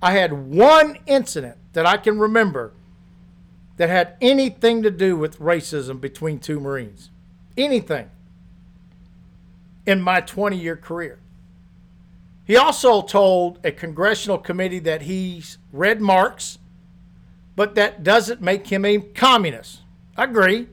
I 0.02 0.12
had 0.12 0.34
one 0.34 0.98
incident 1.06 1.58
that 1.74 1.86
I 1.86 1.98
can 1.98 2.20
remember 2.20 2.74
that 3.78 3.90
had 3.90 4.16
anything 4.22 4.82
to 4.84 4.92
do 4.92 5.18
with 5.18 5.40
racism 5.40 6.00
between 6.00 6.40
two 6.40 6.60
Marines. 6.60 7.10
Anything 7.58 8.10
in 9.86 10.02
my 10.02 10.22
20 10.22 10.58
year 10.58 10.76
career. 10.76 11.20
He 12.46 12.56
also 12.56 13.02
told 13.02 13.60
a 13.64 13.72
congressional 13.72 14.38
committee 14.38 14.80
that 14.80 15.04
he's 15.04 15.58
read 15.72 16.00
Marx, 16.00 16.60
but 17.56 17.76
that 17.76 18.04
doesn't 18.04 18.42
make 18.42 18.68
him 18.68 18.86
a 18.86 19.00
communist. 19.00 19.82
I 20.16 20.26
agree. 20.26 20.68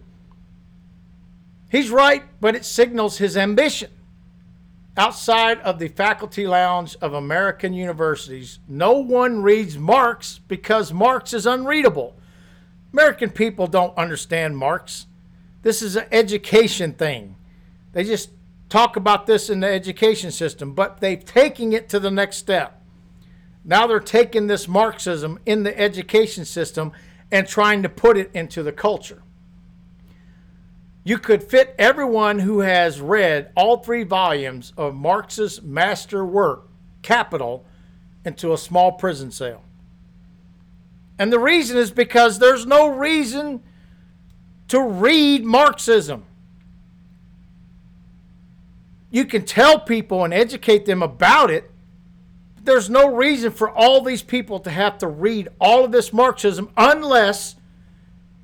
He's 1.73 1.91
right, 1.91 2.25
but 2.38 2.55
it 2.55 2.67
signals 2.67 3.17
his 3.17 3.35
ambition. 3.35 3.91
Outside 4.95 5.59
of 5.61 5.79
the 5.79 5.88
faculty 5.88 6.47
lounge 6.47 6.97
of 7.00 7.14
American 7.14 7.73
universities, 7.73 8.59
no 8.69 8.99
one 8.99 9.43
reads 9.43 9.79
Marx 9.79 10.38
because 10.49 10.93
Marx 10.93 11.33
is 11.33 11.47
unreadable. 11.47 12.14
American 12.93 13.31
people 13.31 13.67
don't 13.67 13.97
understand 13.97 14.59
Marx. 14.59 15.07
This 15.62 15.81
is 15.81 15.97
an 15.97 16.05
education 16.12 16.93
thing. 16.93 17.37
They 17.95 18.05
just 18.05 18.29
talk 18.69 18.97
about 18.97 19.26
this 19.26 19.49
in 19.49 19.61
the 19.61 19.67
education 19.67 20.31
system, 20.31 20.75
but 20.75 21.00
they're 21.00 21.17
taking 21.17 21.73
it 21.73 21.88
to 21.88 21.99
the 21.99 22.11
next 22.11 22.37
step. 22.37 22.83
Now 23.64 23.87
they're 23.87 23.99
taking 23.99 24.47
this 24.47 24.69
Marxism 24.69 25.38
in 25.47 25.62
the 25.62 25.81
education 25.81 26.45
system 26.45 26.93
and 27.31 27.49
trying 27.49 27.83
to 27.83 27.88
put 27.88 28.19
it 28.19 28.31
into 28.35 28.62
the 28.62 28.73
culture. 28.73 29.23
You 31.04 31.18
could 31.18 31.42
fit 31.42 31.75
everyone 31.78 32.38
who 32.40 32.61
has 32.61 33.00
read 33.00 33.50
all 33.56 33.78
three 33.78 34.04
volumes 34.04 34.73
of 34.76 34.94
Marx's 34.94 35.62
master 35.62 36.25
work, 36.25 36.68
Capital, 37.02 37.64
into 38.25 38.52
a 38.52 38.59
small 38.59 38.92
prison 38.92 39.30
cell. 39.30 39.62
And 41.18 41.32
the 41.32 41.40
reason 41.40 41.76
is 41.76 41.90
because 41.90 42.38
there's 42.38 42.66
no 42.66 42.88
reason 42.88 43.62
to 44.68 44.80
read 44.80 45.44
Marxism 45.44 46.25
you 49.12 49.26
can 49.26 49.44
tell 49.44 49.78
people 49.78 50.25
and 50.25 50.32
educate 50.32 50.87
them 50.87 51.02
about 51.02 51.50
it. 51.50 51.71
There's 52.64 52.88
no 52.88 53.14
reason 53.14 53.52
for 53.52 53.71
all 53.71 54.00
these 54.00 54.23
people 54.23 54.59
to 54.61 54.71
have 54.71 54.97
to 54.99 55.06
read 55.06 55.49
all 55.61 55.85
of 55.85 55.92
this 55.92 56.12
Marxism 56.14 56.71
unless 56.78 57.56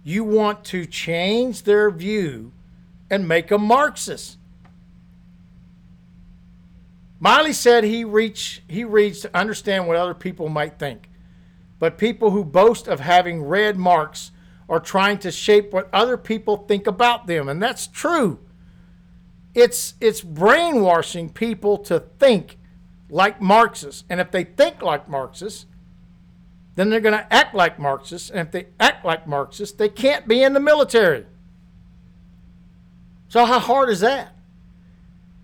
you 0.02 0.24
want 0.24 0.64
to 0.66 0.86
change 0.86 1.62
their 1.62 1.90
view 1.90 2.52
and 3.10 3.28
make 3.28 3.48
them 3.48 3.62
Marxist. 3.62 4.38
Milley 7.22 7.54
said 7.54 7.84
he 7.84 8.04
reach 8.04 8.62
he 8.68 8.84
reads 8.84 9.20
to 9.20 9.36
understand 9.36 9.88
what 9.88 9.96
other 9.96 10.14
people 10.14 10.48
might 10.48 10.78
think. 10.78 11.10
But 11.78 11.98
people 11.98 12.30
who 12.30 12.44
boast 12.44 12.88
of 12.88 13.00
having 13.00 13.42
read 13.42 13.76
Marx 13.76 14.30
are 14.68 14.80
trying 14.80 15.18
to 15.18 15.30
shape 15.30 15.72
what 15.72 15.88
other 15.92 16.16
people 16.16 16.56
think 16.56 16.86
about 16.86 17.26
them, 17.26 17.48
and 17.48 17.62
that's 17.62 17.86
true 17.86 18.38
it's 19.58 19.94
it's 20.00 20.20
brainwashing 20.20 21.30
people 21.30 21.78
to 21.78 22.00
think 22.18 22.58
like 23.10 23.40
Marxists. 23.40 24.04
And 24.08 24.20
if 24.20 24.30
they 24.30 24.44
think 24.44 24.82
like 24.82 25.08
Marxists, 25.08 25.66
then 26.78 26.90
they're 26.90 27.00
going 27.00 27.18
to 27.18 27.34
act 27.34 27.56
like 27.56 27.80
Marxists. 27.80 28.30
And 28.30 28.38
if 28.38 28.52
they 28.52 28.68
act 28.78 29.04
like 29.04 29.26
Marxists, 29.26 29.76
they 29.76 29.88
can't 29.88 30.28
be 30.28 30.44
in 30.44 30.52
the 30.52 30.60
military. 30.60 31.26
So, 33.28 33.44
how 33.44 33.58
hard 33.58 33.90
is 33.90 33.98
that? 33.98 34.36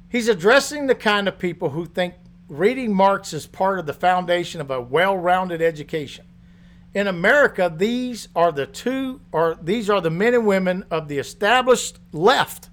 He's 0.09 0.29
addressing 0.29 0.87
the 0.87 0.95
kind 0.95 1.27
of 1.27 1.37
people 1.37 1.71
who 1.71 1.87
think 1.87 2.15
reading 2.47 2.95
Marx 2.95 3.33
is 3.33 3.49
part 3.49 3.81
of 3.81 3.87
the 3.87 3.93
foundation 3.93 4.61
of 4.61 4.71
a 4.71 4.81
well 4.81 5.19
rounded 5.19 5.61
education. 5.61 6.25
In 6.95 7.09
America, 7.09 7.73
these 7.77 8.29
are 8.37 8.53
the 8.53 8.67
two, 8.67 9.21
or 9.33 9.59
these 9.61 9.91
are 9.91 10.01
the 10.01 10.11
men 10.11 10.35
and 10.35 10.47
women 10.47 10.85
of 10.89 11.09
the 11.09 11.19
established 11.19 11.99
left 12.13 12.71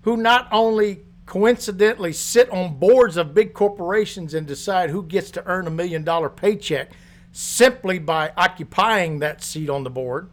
who 0.00 0.16
not 0.16 0.48
only 0.50 1.02
coincidentally 1.26 2.14
sit 2.14 2.48
on 2.48 2.78
boards 2.78 3.18
of 3.18 3.34
big 3.34 3.52
corporations 3.52 4.32
and 4.32 4.46
decide 4.46 4.88
who 4.88 5.02
gets 5.02 5.30
to 5.32 5.44
earn 5.44 5.66
a 5.66 5.70
million 5.70 6.02
dollar 6.02 6.30
paycheck 6.30 6.90
simply 7.32 7.98
by 7.98 8.32
occupying 8.36 9.18
that 9.20 9.42
seat 9.42 9.70
on 9.70 9.84
the 9.84 9.90
board. 9.90 10.28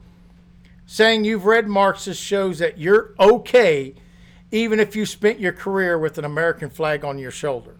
Saying 0.86 1.26
you've 1.26 1.46
read 1.46 1.68
Marxist 1.68 2.22
shows 2.22 2.60
that 2.60 2.78
you're 2.78 3.14
okay 3.20 3.94
even 4.52 4.80
if 4.80 4.96
you 4.96 5.06
spent 5.06 5.40
your 5.40 5.52
career 5.52 5.98
with 6.00 6.18
an 6.18 6.26
American 6.26 6.70
flag 6.70 7.04
on 7.04 7.18
your 7.18 7.32
shoulder. 7.32 7.78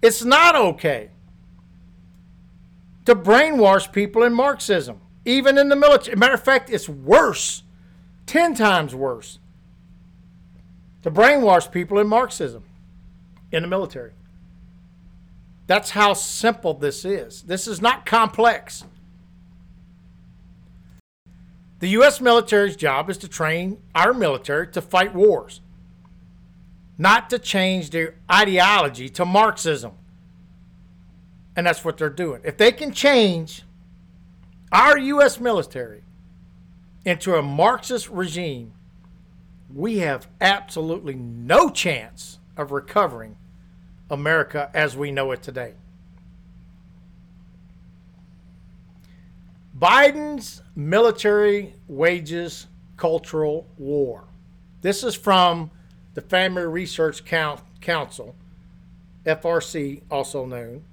It's 0.00 0.24
not 0.24 0.56
okay 0.56 1.10
to 3.04 3.14
brainwash 3.14 3.92
people 3.92 4.22
in 4.22 4.32
Marxism, 4.32 5.00
even 5.24 5.58
in 5.58 5.68
the 5.68 5.76
military. 5.76 6.16
Matter 6.16 6.34
of 6.34 6.42
fact, 6.42 6.70
it's 6.70 6.88
worse, 6.88 7.62
10 8.26 8.54
times 8.54 8.94
worse, 8.94 9.38
to 11.02 11.10
brainwash 11.10 11.70
people 11.70 11.98
in 11.98 12.06
Marxism 12.06 12.64
in 13.52 13.62
the 13.62 13.68
military. 13.68 14.12
That's 15.70 15.90
how 15.90 16.14
simple 16.14 16.74
this 16.74 17.04
is. 17.04 17.42
This 17.42 17.68
is 17.68 17.80
not 17.80 18.04
complex. 18.04 18.82
The 21.78 21.90
U.S. 21.90 22.20
military's 22.20 22.74
job 22.74 23.08
is 23.08 23.16
to 23.18 23.28
train 23.28 23.80
our 23.94 24.12
military 24.12 24.66
to 24.66 24.80
fight 24.80 25.14
wars, 25.14 25.60
not 26.98 27.30
to 27.30 27.38
change 27.38 27.90
their 27.90 28.16
ideology 28.28 29.08
to 29.10 29.24
Marxism. 29.24 29.92
And 31.54 31.68
that's 31.68 31.84
what 31.84 31.98
they're 31.98 32.10
doing. 32.10 32.40
If 32.42 32.56
they 32.56 32.72
can 32.72 32.92
change 32.92 33.62
our 34.72 34.98
U.S. 34.98 35.38
military 35.38 36.02
into 37.04 37.36
a 37.36 37.42
Marxist 37.42 38.10
regime, 38.10 38.72
we 39.72 39.98
have 39.98 40.26
absolutely 40.40 41.14
no 41.14 41.70
chance 41.70 42.40
of 42.56 42.72
recovering 42.72 43.36
America 44.10 44.70
as 44.74 44.96
we 44.96 45.10
know 45.10 45.32
it 45.32 45.42
today. 45.42 45.74
Biden's 49.78 50.62
military 50.76 51.74
wages 51.88 52.66
cultural 52.96 53.66
war. 53.78 54.24
This 54.82 55.02
is 55.02 55.14
from 55.14 55.70
the 56.14 56.20
Family 56.20 56.64
Research 56.64 57.24
Council, 57.24 58.34
FRC, 59.24 60.02
also 60.10 60.44
known. 60.44 60.84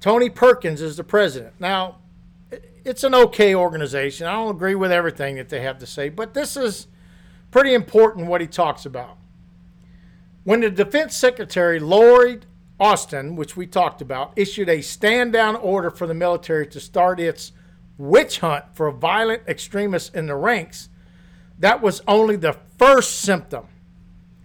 Tony 0.00 0.30
Perkins 0.30 0.80
is 0.80 0.96
the 0.96 1.04
president. 1.04 1.54
Now, 1.58 1.96
it's 2.84 3.02
an 3.02 3.14
okay 3.14 3.54
organization. 3.54 4.26
I 4.26 4.32
don't 4.32 4.54
agree 4.54 4.76
with 4.76 4.92
everything 4.92 5.34
that 5.36 5.48
they 5.48 5.60
have 5.62 5.78
to 5.78 5.86
say, 5.86 6.08
but 6.08 6.34
this 6.34 6.56
is 6.56 6.86
pretty 7.50 7.74
important 7.74 8.28
what 8.28 8.40
he 8.40 8.46
talks 8.46 8.86
about. 8.86 9.16
When 10.44 10.60
the 10.60 10.70
defense 10.70 11.16
secretary, 11.16 11.80
Lloyd 11.80 12.46
Austin, 12.80 13.34
which 13.36 13.56
we 13.56 13.66
talked 13.66 14.00
about, 14.00 14.32
issued 14.36 14.68
a 14.68 14.80
stand 14.80 15.32
down 15.32 15.56
order 15.56 15.90
for 15.90 16.06
the 16.06 16.14
military 16.14 16.66
to 16.66 16.80
start 16.80 17.18
its 17.18 17.52
witch 17.96 18.38
hunt 18.38 18.64
for 18.72 18.90
violent 18.90 19.42
extremists 19.48 20.14
in 20.14 20.26
the 20.26 20.36
ranks, 20.36 20.88
that 21.58 21.82
was 21.82 22.02
only 22.06 22.36
the 22.36 22.56
first 22.78 23.20
symptom. 23.20 23.66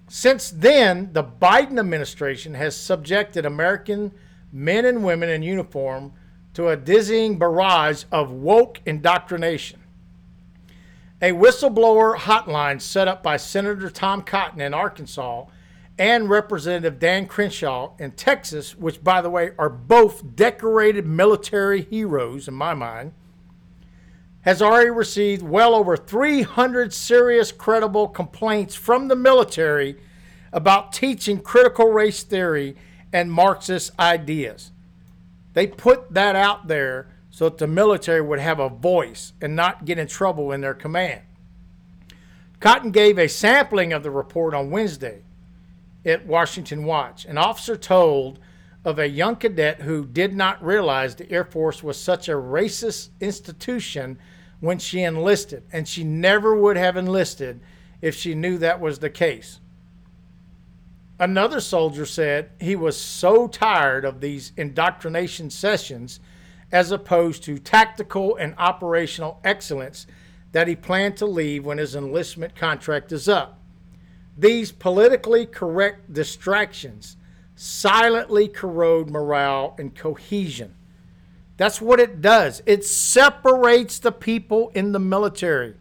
Since 0.08 0.52
then, 0.52 1.14
the 1.14 1.24
Biden 1.24 1.80
administration 1.80 2.56
has 2.56 2.76
subjected 2.76 3.46
American 3.46 4.12
men 4.52 4.86
and 4.86 5.04
women 5.04 5.30
in 5.30 5.44
uniform 5.44 6.14
to 6.54 6.70
a 6.70 6.78
dizzying 6.78 7.38
barrage 7.38 8.04
of 8.12 8.32
woke 8.32 8.80
indoctrination. 8.86 9.80
A 11.22 11.32
whistleblower 11.32 12.16
hotline 12.16 12.82
set 12.82 13.08
up 13.08 13.24
by 13.24 13.38
Senator 13.38 13.90
Tom 13.90 14.22
Cotton 14.22 14.62
in 14.62 14.74
Arkansas 14.74 15.46
and 15.98 16.30
Representative 16.30 17.00
Dan 17.00 17.28
Crenshaw 17.28 17.96
in 18.00 18.12
Texas, 18.12 18.76
which, 18.76 19.04
by 19.04 19.22
the 19.22 19.30
way, 19.30 19.52
are 19.60 19.70
both 19.70 20.36
decorated 20.36 21.06
military 21.06 21.84
heroes 21.84 22.48
in 22.48 22.54
my 22.54 22.74
mind, 22.74 23.14
has 24.42 24.62
already 24.62 24.90
received 24.90 25.42
well 25.42 25.76
over 25.76 25.96
300 25.96 26.94
serious, 26.94 27.52
credible 27.52 28.08
complaints 28.08 28.76
from 28.76 29.08
the 29.08 29.16
military 29.16 29.96
about 30.52 30.92
teaching 30.92 31.40
critical 31.40 31.88
race 31.88 32.24
theory 32.24 32.76
and 33.12 33.32
Marxist 33.32 33.92
ideas. 34.00 34.72
They 35.54 35.68
put 35.68 36.14
that 36.14 36.36
out 36.36 36.68
there 36.68 37.08
so 37.30 37.46
that 37.46 37.58
the 37.58 37.68
military 37.68 38.22
would 38.22 38.40
have 38.40 38.60
a 38.60 38.70
voice 38.70 39.34
and 39.42 39.56
not 39.56 39.86
get 39.86 39.98
in 39.98 40.08
trouble 40.08 40.52
in 40.52 40.62
their 40.62 40.74
command. 40.74 41.22
Cotton 42.60 42.92
gave 42.92 43.18
a 43.18 43.28
sampling 43.28 43.94
of 43.94 44.04
the 44.04 44.12
report 44.12 44.54
on 44.54 44.72
Wednesday 44.72 45.23
at 46.06 46.26
Washington 46.26 46.86
Watch. 46.86 47.26
An 47.26 47.38
officer 47.38 47.76
told 47.76 48.40
of 48.86 49.00
a 49.00 49.08
young 49.08 49.36
cadet 49.36 49.82
who 49.82 50.06
did 50.06 50.36
not 50.36 50.64
realize 50.64 51.16
the 51.16 51.32
Air 51.32 51.46
Force 51.46 51.82
was 51.82 52.00
such 52.00 52.28
a 52.28 52.34
racist 52.34 53.10
institution 53.20 54.18
when 54.60 54.80
she 54.80 55.04
enlisted, 55.04 55.64
and 55.72 55.88
she 55.88 56.04
never 56.04 56.56
would 56.56 56.78
have 56.78 56.98
enlisted 56.98 57.62
if 58.02 58.16
she 58.16 58.36
knew 58.36 58.58
that 58.58 58.80
was 58.80 59.00
the 59.00 59.10
case. 59.10 59.60
Another 61.20 61.62
soldier 61.62 62.06
said 62.06 62.50
he 62.60 62.76
was 62.76 63.00
so 63.00 63.48
tired 63.48 64.04
of 64.04 64.20
these 64.20 64.52
indoctrination 64.58 65.50
sessions 65.50 66.20
as 66.72 66.92
opposed 66.92 67.44
to 67.44 67.60
tactical 67.60 68.36
and 68.36 68.56
operational 68.58 69.40
excellence 69.44 70.08
that 70.52 70.68
he 70.68 70.76
planned 70.76 71.16
to 71.18 71.26
leave 71.26 71.66
when 71.66 71.78
his 71.78 71.96
enlistment 71.96 72.56
contract 72.56 73.12
is 73.12 73.30
up. 73.30 73.60
These 74.38 74.72
politically 74.72 75.46
correct 75.46 76.14
distractions 76.14 77.18
silently 77.56 78.48
corrode 78.48 79.10
morale 79.10 79.76
and 79.78 79.96
cohesion. 79.96 80.76
That's 81.58 81.80
what 81.80 82.00
it 82.00 82.22
does. 82.22 82.62
It 82.66 82.84
separates 82.84 84.00
the 84.00 84.12
people 84.12 84.72
in 84.74 84.92
the 84.92 85.00
military. 85.00 85.76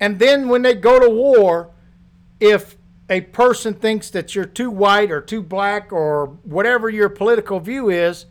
And 0.00 0.18
then 0.18 0.48
when 0.48 0.62
they 0.62 0.74
go 0.74 1.00
to 1.00 1.08
war, 1.08 1.70
if 2.40 2.76
a 3.08 3.22
person 3.22 3.74
thinks 3.74 4.10
that 4.10 4.34
you're 4.34 4.44
too 4.44 4.70
white 4.70 5.10
or 5.10 5.20
too 5.20 5.42
black 5.42 5.92
or 5.92 6.26
whatever 6.42 6.90
your 6.90 7.08
political 7.08 7.58
view 7.58 7.88
is, 7.88 8.26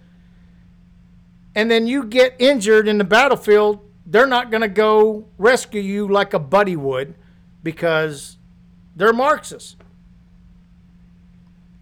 and 1.56 1.70
then 1.70 1.88
you 1.88 2.04
get 2.04 2.36
injured 2.40 2.88
in 2.88 2.98
the 2.98 3.04
battlefield, 3.04 3.80
they're 4.06 4.28
not 4.28 4.52
going 4.52 4.62
to 4.62 4.68
go 4.68 5.28
rescue 5.38 5.82
you 5.82 6.08
like 6.08 6.34
a 6.34 6.40
buddy 6.40 6.76
would 6.76 7.16
because 7.64 8.38
they're 8.96 9.14
Marxists. 9.14 9.76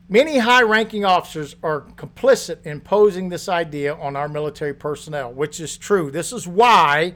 Many 0.07 0.39
high 0.39 0.63
ranking 0.63 1.05
officers 1.05 1.55
are 1.63 1.81
complicit 1.95 2.65
in 2.65 2.73
imposing 2.73 3.29
this 3.29 3.47
idea 3.47 3.95
on 3.95 4.17
our 4.17 4.27
military 4.27 4.73
personnel, 4.73 5.31
which 5.31 5.61
is 5.61 5.77
true. 5.77 6.11
This 6.11 6.33
is 6.33 6.45
why 6.45 7.13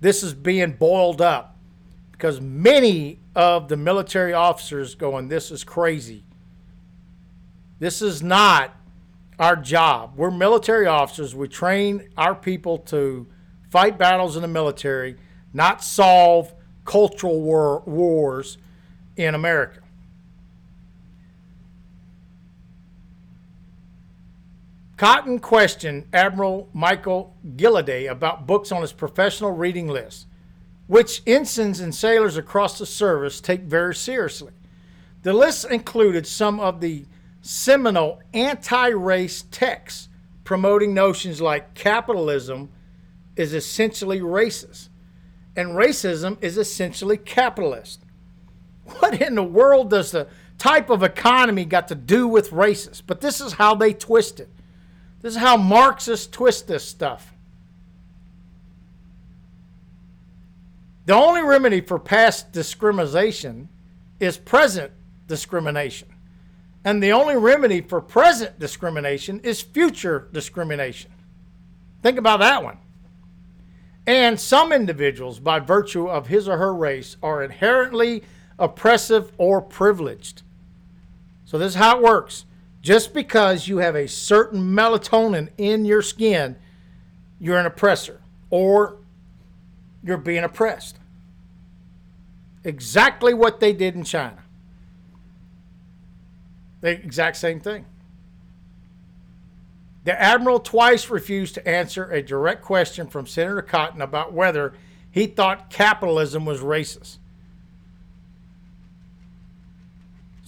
this 0.00 0.22
is 0.22 0.34
being 0.34 0.72
boiled 0.72 1.22
up 1.22 1.56
because 2.12 2.40
many 2.40 3.20
of 3.34 3.68
the 3.68 3.76
military 3.76 4.34
officers 4.34 4.94
going, 4.94 5.28
This 5.28 5.50
is 5.50 5.64
crazy. 5.64 6.24
This 7.78 8.02
is 8.02 8.22
not 8.22 8.74
our 9.38 9.56
job. 9.56 10.14
We're 10.16 10.30
military 10.30 10.86
officers. 10.86 11.34
We 11.34 11.48
train 11.48 12.10
our 12.16 12.34
people 12.34 12.78
to 12.78 13.26
fight 13.70 13.96
battles 13.96 14.36
in 14.36 14.42
the 14.42 14.48
military, 14.48 15.16
not 15.54 15.82
solve 15.82 16.52
cultural 16.84 17.40
war, 17.40 17.82
wars 17.86 18.58
in 19.18 19.34
America. 19.34 19.80
Cotton 24.96 25.38
questioned 25.38 26.06
Admiral 26.12 26.68
Michael 26.72 27.36
Gilday 27.56 28.06
about 28.06 28.46
books 28.46 28.72
on 28.72 28.82
his 28.82 28.92
professional 28.92 29.52
reading 29.52 29.86
list 29.86 30.26
which 30.88 31.22
ensigns 31.26 31.80
and 31.80 31.94
sailors 31.94 32.36
across 32.36 32.78
the 32.78 32.86
service 32.86 33.40
take 33.40 33.60
very 33.60 33.94
seriously. 33.94 34.52
The 35.22 35.32
list 35.32 35.66
included 35.70 36.26
some 36.26 36.58
of 36.58 36.80
the 36.80 37.04
seminal 37.42 38.20
anti 38.34 38.88
race 38.88 39.44
texts 39.50 40.08
promoting 40.44 40.94
notions 40.94 41.40
like 41.40 41.74
capitalism 41.74 42.70
is 43.36 43.52
essentially 43.52 44.20
racist 44.20 44.88
and 45.54 45.70
racism 45.70 46.42
is 46.42 46.56
essentially 46.56 47.18
capitalist. 47.18 48.02
What 48.98 49.20
in 49.20 49.34
the 49.34 49.42
world 49.42 49.90
does 49.90 50.10
the 50.10 50.28
type 50.58 50.90
of 50.90 51.02
economy 51.02 51.64
got 51.64 51.88
to 51.88 51.94
do 51.94 52.26
with 52.26 52.50
racist? 52.50 53.02
But 53.06 53.20
this 53.20 53.40
is 53.40 53.54
how 53.54 53.74
they 53.74 53.92
twist 53.92 54.40
it. 54.40 54.48
This 55.20 55.34
is 55.34 55.40
how 55.40 55.56
Marxists 55.56 56.26
twist 56.26 56.68
this 56.68 56.84
stuff. 56.84 57.32
The 61.06 61.14
only 61.14 61.42
remedy 61.42 61.80
for 61.80 61.98
past 61.98 62.52
discrimination 62.52 63.68
is 64.20 64.36
present 64.36 64.92
discrimination. 65.26 66.08
And 66.84 67.02
the 67.02 67.12
only 67.12 67.36
remedy 67.36 67.80
for 67.80 68.00
present 68.00 68.58
discrimination 68.58 69.40
is 69.40 69.60
future 69.60 70.28
discrimination. 70.32 71.10
Think 72.02 72.18
about 72.18 72.40
that 72.40 72.62
one. 72.62 72.78
And 74.06 74.38
some 74.38 74.72
individuals, 74.72 75.38
by 75.38 75.58
virtue 75.58 76.08
of 76.08 76.28
his 76.28 76.48
or 76.48 76.56
her 76.56 76.74
race, 76.74 77.16
are 77.22 77.42
inherently 77.42 78.22
oppressive 78.58 79.32
or 79.38 79.60
privileged. 79.60 80.42
So, 81.44 81.58
this 81.58 81.72
is 81.72 81.76
how 81.76 81.98
it 81.98 82.02
works. 82.02 82.44
Just 82.82 83.12
because 83.12 83.68
you 83.68 83.78
have 83.78 83.96
a 83.96 84.06
certain 84.06 84.62
melatonin 84.62 85.48
in 85.58 85.84
your 85.84 86.02
skin, 86.02 86.56
you're 87.40 87.58
an 87.58 87.66
oppressor 87.66 88.20
or 88.50 88.96
you're 90.02 90.16
being 90.16 90.44
oppressed. 90.44 90.98
Exactly 92.64 93.34
what 93.34 93.60
they 93.60 93.72
did 93.72 93.94
in 93.94 94.04
China. 94.04 94.42
The 96.80 96.90
exact 96.90 97.36
same 97.36 97.60
thing. 97.60 97.86
The 100.04 100.20
admiral 100.20 100.60
twice 100.60 101.10
refused 101.10 101.54
to 101.54 101.68
answer 101.68 102.10
a 102.10 102.22
direct 102.22 102.62
question 102.62 103.08
from 103.08 103.26
Senator 103.26 103.62
Cotton 103.62 104.00
about 104.00 104.32
whether 104.32 104.72
he 105.10 105.26
thought 105.26 105.70
capitalism 105.70 106.44
was 106.44 106.60
racist. 106.60 107.18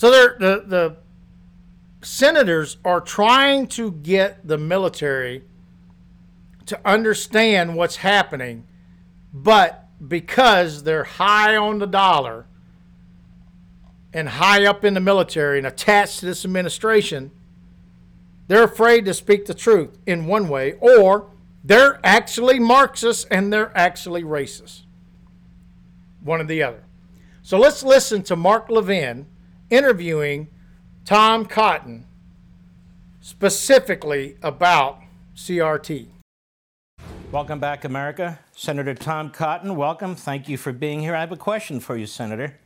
So 0.00 0.10
the 0.10 0.64
the 0.66 0.96
senators 2.00 2.78
are 2.86 3.02
trying 3.02 3.66
to 3.66 3.92
get 3.92 4.48
the 4.48 4.56
military 4.56 5.44
to 6.64 6.80
understand 6.88 7.76
what's 7.76 7.96
happening, 7.96 8.64
but 9.30 9.90
because 10.08 10.84
they're 10.84 11.04
high 11.04 11.54
on 11.54 11.80
the 11.80 11.86
dollar 11.86 12.46
and 14.14 14.26
high 14.26 14.64
up 14.64 14.86
in 14.86 14.94
the 14.94 15.00
military 15.00 15.58
and 15.58 15.66
attached 15.66 16.20
to 16.20 16.24
this 16.24 16.46
administration, 16.46 17.30
they're 18.48 18.64
afraid 18.64 19.04
to 19.04 19.12
speak 19.12 19.44
the 19.44 19.52
truth 19.52 19.98
in 20.06 20.24
one 20.24 20.48
way, 20.48 20.78
or 20.80 21.28
they're 21.62 22.00
actually 22.02 22.58
Marxists 22.58 23.26
and 23.30 23.52
they're 23.52 23.76
actually 23.76 24.22
racist. 24.22 24.84
One 26.22 26.40
or 26.40 26.44
the 26.44 26.62
other. 26.62 26.84
So 27.42 27.58
let's 27.58 27.82
listen 27.82 28.22
to 28.22 28.34
Mark 28.34 28.70
Levin 28.70 29.26
interviewing 29.70 30.48
Tom 31.04 31.46
Cotton 31.46 32.06
specifically 33.20 34.36
about 34.42 35.00
CRT. 35.36 36.08
Welcome 37.30 37.60
back, 37.60 37.84
America. 37.84 38.40
Senator 38.56 38.94
Tom 38.94 39.30
Cotton, 39.30 39.76
welcome. 39.76 40.16
Thank 40.16 40.48
you 40.48 40.56
for 40.56 40.72
being 40.72 41.00
here. 41.00 41.14
I 41.14 41.20
have 41.20 41.30
a 41.30 41.36
question 41.36 41.78
for 41.78 41.96
you, 41.96 42.06
Senator. 42.06 42.58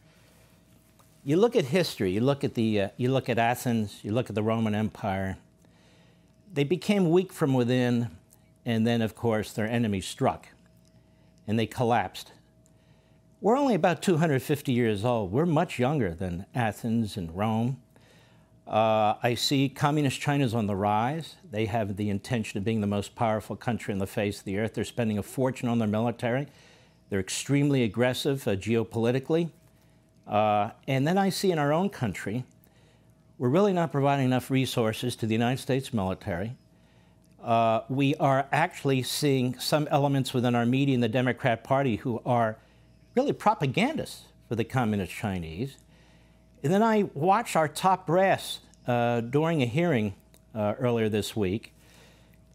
You 1.23 1.37
look 1.37 1.55
at 1.55 1.67
history, 1.67 2.11
you 2.11 2.21
look 2.21 2.45
at, 2.45 2.55
the, 2.55 2.81
uh, 2.81 2.89
you 2.97 3.11
look 3.11 3.29
at 3.29 3.39
Athens, 3.39 4.01
you 4.03 4.13
look 4.13 4.31
at 4.31 4.35
the 4.35 4.43
Roman 4.43 4.75
Empire, 4.75 5.37
they 6.53 6.65
became 6.65 7.11
weak 7.11 7.33
from 7.33 7.53
within, 7.53 8.11
and 8.65 8.87
then, 8.87 9.03
of 9.03 9.15
course, 9.15 9.53
their 9.53 9.67
enemies 9.67 10.07
struck, 10.07 10.49
and 11.47 11.59
they 11.59 11.67
collapsed. 11.67 12.33
We're 13.45 13.59
only 13.59 13.75
about 13.75 14.01
250 14.01 14.73
years 14.73 15.05
old. 15.05 15.31
We're 15.31 15.45
much 15.45 15.79
younger 15.79 16.15
than 16.15 16.47
Athens 16.55 17.19
and 17.19 17.37
Rome. 17.37 17.77
Uh, 18.67 19.17
I 19.23 19.35
see 19.35 19.69
communist 19.69 20.19
China 20.19 20.47
is 20.47 20.55
on 20.55 20.67
the 20.67 20.75
rise. 20.75 21.35
They 21.51 21.67
have 21.67 21.99
the 21.99 22.09
intention 22.09 22.57
of 22.57 22.65
being 22.65 22.81
the 22.81 22.87
most 22.87 23.15
powerful 23.15 23.55
country 23.55 23.93
on 23.93 23.99
the 23.99 24.07
face 24.07 24.39
of 24.39 24.47
the 24.47 24.59
earth. 24.59 24.73
They're 24.73 24.83
spending 24.83 25.19
a 25.19 25.23
fortune 25.23 25.69
on 25.69 25.79
their 25.79 25.87
military. 25.87 26.47
They're 27.11 27.21
extremely 27.21 27.83
aggressive 27.83 28.49
uh, 28.49 28.57
geopolitically. 28.57 29.51
Uh, 30.27 30.71
and 30.89 31.07
then 31.07 31.19
I 31.19 31.29
see 31.29 31.53
in 31.53 31.59
our 31.59 31.71
own 31.71 31.91
country 31.91 32.45
we're 33.37 33.51
really 33.51 33.75
not 33.75 33.93
providing 33.93 34.25
enough 34.25 34.51
resources 34.51 35.17
to 35.17 35.27
the 35.27 35.35
United 35.35 35.61
States 35.61 35.93
military. 35.93 36.57
Uh, 37.43 37.83
we 37.91 38.15
are 38.15 38.49
actually 38.53 39.03
seeing 39.03 39.59
some 39.59 39.87
elements 39.91 40.33
within 40.33 40.55
our 40.55 40.65
media 40.65 40.95
and 40.95 41.03
the 41.03 41.11
Democrat 41.11 41.63
Party 41.63 41.97
who 41.97 42.23
are 42.25 42.57
really 43.15 43.33
propagandists 43.33 44.25
for 44.49 44.57
the 44.57 44.65
Communist 44.65 45.13
Chinese. 45.13 45.77
And 46.63 46.73
then 46.73 46.83
I 46.83 47.05
watched 47.15 47.57
our 47.57 47.69
top 47.69 48.07
brass 48.07 48.61
uh, 48.87 49.21
during 49.21 49.63
a 49.63 49.67
hearing 49.67 50.15
uh, 50.55 50.75
earlier 50.79 51.09
this 51.09 51.35
week 51.35 51.75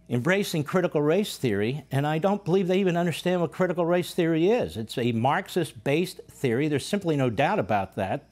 embracing 0.10 0.64
critical 0.64 1.02
race 1.02 1.38
theory, 1.38 1.86
and 1.92 2.08
I 2.08 2.18
don't 2.18 2.44
believe 2.44 2.68
they 2.68 2.80
even 2.80 2.98
understand 2.98 3.42
what 3.42 3.52
critical 3.52 3.86
race 3.86 4.14
theory 4.14 4.50
is. 4.50 4.76
It's 4.76 4.98
a 4.98 5.12
Marxist 5.12 5.84
based 5.84 6.20
theory. 6.30 6.68
There's 6.68 6.86
simply 6.86 7.16
no 7.16 7.30
doubt 7.30 7.60
about 7.60 7.96
that. 7.96 8.28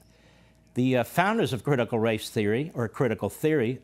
The 0.74 0.98
uh, 0.98 1.04
founders 1.04 1.52
of 1.52 1.62
critical 1.62 1.98
race 1.98 2.28
theory, 2.30 2.72
or 2.74 2.88
critical 2.88 3.28
theory, 3.28 3.80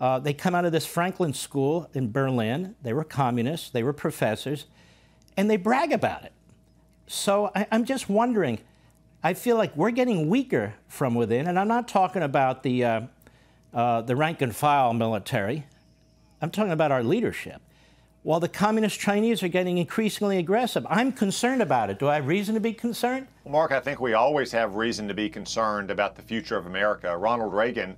uh, 0.00 0.18
they 0.18 0.34
come 0.34 0.54
out 0.54 0.64
of 0.64 0.72
this 0.72 0.84
Frankfurt 0.84 1.36
School 1.36 1.88
in 1.94 2.10
Berlin. 2.10 2.74
They 2.82 2.92
were 2.92 3.04
communists, 3.04 3.70
they 3.70 3.82
were 3.82 3.92
professors, 3.92 4.66
and 5.36 5.48
they 5.48 5.56
brag 5.56 5.92
about 5.92 6.24
it. 6.24 6.32
So 7.06 7.50
I, 7.54 7.66
I'm 7.70 7.84
just 7.84 8.08
wondering. 8.08 8.58
I 9.22 9.34
feel 9.34 9.56
like 9.56 9.76
we're 9.76 9.90
getting 9.90 10.28
weaker 10.28 10.74
from 10.86 11.14
within, 11.14 11.48
and 11.48 11.58
I'm 11.58 11.68
not 11.68 11.88
talking 11.88 12.22
about 12.22 12.62
the 12.62 12.84
uh, 12.84 13.00
uh, 13.74 14.02
the 14.02 14.14
rank 14.14 14.40
and 14.42 14.54
file 14.54 14.92
military. 14.92 15.64
I'm 16.40 16.50
talking 16.50 16.72
about 16.72 16.92
our 16.92 17.02
leadership. 17.02 17.60
While 18.22 18.40
the 18.40 18.48
communist 18.48 18.98
Chinese 18.98 19.42
are 19.42 19.48
getting 19.48 19.78
increasingly 19.78 20.38
aggressive, 20.38 20.84
I'm 20.90 21.12
concerned 21.12 21.62
about 21.62 21.90
it. 21.90 21.98
Do 21.98 22.08
I 22.08 22.16
have 22.16 22.26
reason 22.26 22.54
to 22.54 22.60
be 22.60 22.72
concerned? 22.72 23.28
Well, 23.44 23.52
Mark, 23.52 23.70
I 23.70 23.78
think 23.78 24.00
we 24.00 24.14
always 24.14 24.50
have 24.52 24.74
reason 24.74 25.06
to 25.06 25.14
be 25.14 25.28
concerned 25.28 25.92
about 25.92 26.16
the 26.16 26.22
future 26.22 26.56
of 26.56 26.66
America. 26.66 27.16
Ronald 27.16 27.54
Reagan 27.54 27.96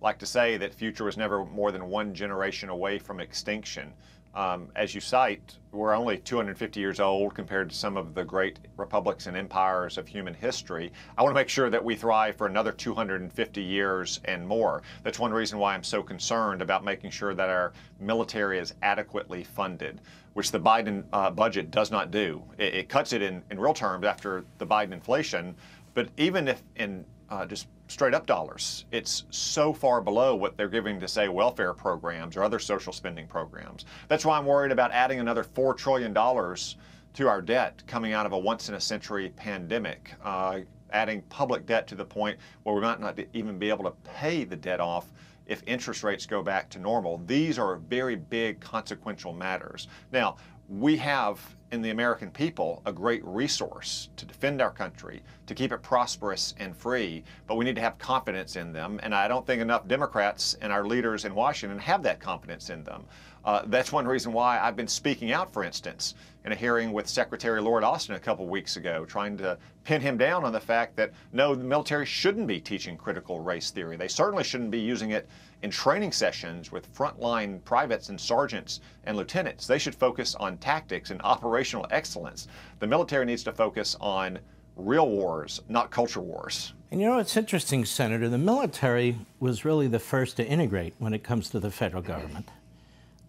liked 0.00 0.20
to 0.20 0.26
say 0.26 0.56
that 0.58 0.72
future 0.72 1.04
was 1.04 1.16
never 1.16 1.44
more 1.44 1.72
than 1.72 1.88
one 1.88 2.14
generation 2.14 2.68
away 2.68 2.98
from 3.00 3.18
extinction. 3.18 3.92
Um, 4.34 4.68
as 4.74 4.94
you 4.94 5.00
cite, 5.00 5.58
we're 5.70 5.94
only 5.94 6.18
250 6.18 6.80
years 6.80 6.98
old 6.98 7.34
compared 7.34 7.70
to 7.70 7.76
some 7.76 7.96
of 7.96 8.14
the 8.14 8.24
great 8.24 8.58
republics 8.76 9.26
and 9.26 9.36
empires 9.36 9.96
of 9.96 10.08
human 10.08 10.34
history. 10.34 10.92
I 11.16 11.22
want 11.22 11.34
to 11.34 11.40
make 11.40 11.48
sure 11.48 11.70
that 11.70 11.84
we 11.84 11.94
thrive 11.94 12.34
for 12.36 12.48
another 12.48 12.72
250 12.72 13.62
years 13.62 14.20
and 14.24 14.46
more. 14.46 14.82
That's 15.04 15.20
one 15.20 15.32
reason 15.32 15.58
why 15.58 15.74
I'm 15.74 15.84
so 15.84 16.02
concerned 16.02 16.62
about 16.62 16.84
making 16.84 17.10
sure 17.10 17.32
that 17.34 17.48
our 17.48 17.72
military 18.00 18.58
is 18.58 18.74
adequately 18.82 19.44
funded, 19.44 20.00
which 20.32 20.50
the 20.50 20.60
Biden 20.60 21.04
uh, 21.12 21.30
budget 21.30 21.70
does 21.70 21.92
not 21.92 22.10
do. 22.10 22.42
It, 22.58 22.74
it 22.74 22.88
cuts 22.88 23.12
it 23.12 23.22
in, 23.22 23.40
in 23.52 23.60
real 23.60 23.74
terms 23.74 24.04
after 24.04 24.44
the 24.58 24.66
Biden 24.66 24.92
inflation, 24.92 25.54
but 25.94 26.08
even 26.16 26.48
if 26.48 26.60
in 26.74 27.04
uh, 27.30 27.46
just 27.46 27.68
straight 27.88 28.14
up 28.14 28.26
dollars. 28.26 28.86
It's 28.92 29.24
so 29.30 29.72
far 29.72 30.00
below 30.00 30.34
what 30.34 30.56
they're 30.56 30.68
giving 30.68 30.98
to, 31.00 31.08
say, 31.08 31.28
welfare 31.28 31.74
programs 31.74 32.36
or 32.36 32.42
other 32.42 32.58
social 32.58 32.92
spending 32.92 33.26
programs. 33.26 33.84
That's 34.08 34.24
why 34.24 34.38
I'm 34.38 34.46
worried 34.46 34.72
about 34.72 34.92
adding 34.92 35.20
another 35.20 35.44
$4 35.44 35.76
trillion 35.76 36.14
to 36.14 37.28
our 37.28 37.42
debt 37.42 37.82
coming 37.86 38.12
out 38.12 38.26
of 38.26 38.32
a 38.32 38.38
once 38.38 38.68
in 38.68 38.74
a 38.74 38.80
century 38.80 39.32
pandemic, 39.36 40.14
uh, 40.24 40.60
adding 40.90 41.22
public 41.22 41.66
debt 41.66 41.86
to 41.88 41.94
the 41.94 42.04
point 42.04 42.38
where 42.62 42.74
we 42.74 42.80
might 42.80 43.00
not 43.00 43.18
even 43.32 43.58
be 43.58 43.68
able 43.68 43.84
to 43.84 43.92
pay 44.02 44.44
the 44.44 44.56
debt 44.56 44.80
off 44.80 45.06
if 45.46 45.62
interest 45.66 46.02
rates 46.02 46.26
go 46.26 46.42
back 46.42 46.70
to 46.70 46.78
normal. 46.78 47.20
These 47.26 47.58
are 47.58 47.76
very 47.76 48.16
big 48.16 48.60
consequential 48.60 49.32
matters. 49.32 49.88
Now, 50.10 50.36
we 50.68 50.96
have 50.96 51.40
in 51.72 51.82
the 51.82 51.90
American 51.90 52.30
people 52.30 52.80
a 52.86 52.92
great 52.92 53.24
resource 53.24 54.08
to 54.16 54.24
defend 54.24 54.62
our 54.62 54.70
country, 54.70 55.22
to 55.46 55.54
keep 55.54 55.72
it 55.72 55.82
prosperous 55.82 56.54
and 56.58 56.76
free, 56.76 57.24
but 57.46 57.56
we 57.56 57.64
need 57.64 57.74
to 57.74 57.80
have 57.80 57.98
confidence 57.98 58.56
in 58.56 58.72
them. 58.72 59.00
And 59.02 59.14
I 59.14 59.26
don't 59.26 59.44
think 59.44 59.60
enough 59.60 59.88
Democrats 59.88 60.56
and 60.60 60.72
our 60.72 60.86
leaders 60.86 61.24
in 61.24 61.34
Washington 61.34 61.78
have 61.78 62.02
that 62.04 62.20
confidence 62.20 62.70
in 62.70 62.84
them. 62.84 63.04
Uh, 63.44 63.62
that's 63.66 63.92
one 63.92 64.06
reason 64.06 64.32
why 64.32 64.58
I've 64.58 64.76
been 64.76 64.88
speaking 64.88 65.32
out, 65.32 65.52
for 65.52 65.64
instance, 65.64 66.14
in 66.46 66.52
a 66.52 66.54
hearing 66.54 66.92
with 66.92 67.06
Secretary 67.06 67.60
Lloyd 67.60 67.82
Austin 67.82 68.14
a 68.14 68.20
couple 68.20 68.46
weeks 68.46 68.76
ago, 68.76 69.04
trying 69.04 69.36
to 69.38 69.58
pin 69.82 70.00
him 70.00 70.16
down 70.16 70.44
on 70.44 70.52
the 70.52 70.60
fact 70.60 70.96
that 70.96 71.12
no, 71.32 71.54
the 71.54 71.64
military 71.64 72.06
shouldn't 72.06 72.46
be 72.46 72.58
teaching 72.58 72.96
critical 72.96 73.40
race 73.40 73.70
theory. 73.70 73.96
They 73.96 74.08
certainly 74.08 74.44
shouldn't 74.44 74.70
be 74.70 74.80
using 74.80 75.10
it 75.10 75.28
in 75.64 75.70
training 75.70 76.12
sessions 76.12 76.70
with 76.70 76.94
frontline 76.94 77.64
privates 77.64 78.10
and 78.10 78.20
sergeants 78.20 78.80
and 79.04 79.16
lieutenants. 79.16 79.66
They 79.66 79.78
should 79.78 79.94
focus 79.94 80.34
on 80.34 80.58
tactics 80.58 81.10
and 81.10 81.22
operational 81.24 81.86
excellence. 81.90 82.48
The 82.80 82.86
military 82.86 83.24
needs 83.24 83.42
to 83.44 83.52
focus 83.52 83.96
on 83.98 84.38
real 84.76 85.08
wars, 85.08 85.62
not 85.70 85.90
culture 85.90 86.20
wars. 86.20 86.74
And 86.90 87.00
you 87.00 87.08
know, 87.08 87.18
it's 87.18 87.34
interesting, 87.38 87.86
Senator. 87.86 88.28
The 88.28 88.36
military 88.36 89.16
was 89.40 89.64
really 89.64 89.88
the 89.88 89.98
first 89.98 90.36
to 90.36 90.46
integrate 90.46 90.92
when 90.98 91.14
it 91.14 91.24
comes 91.24 91.48
to 91.50 91.60
the 91.60 91.70
federal 91.70 92.02
government. 92.02 92.50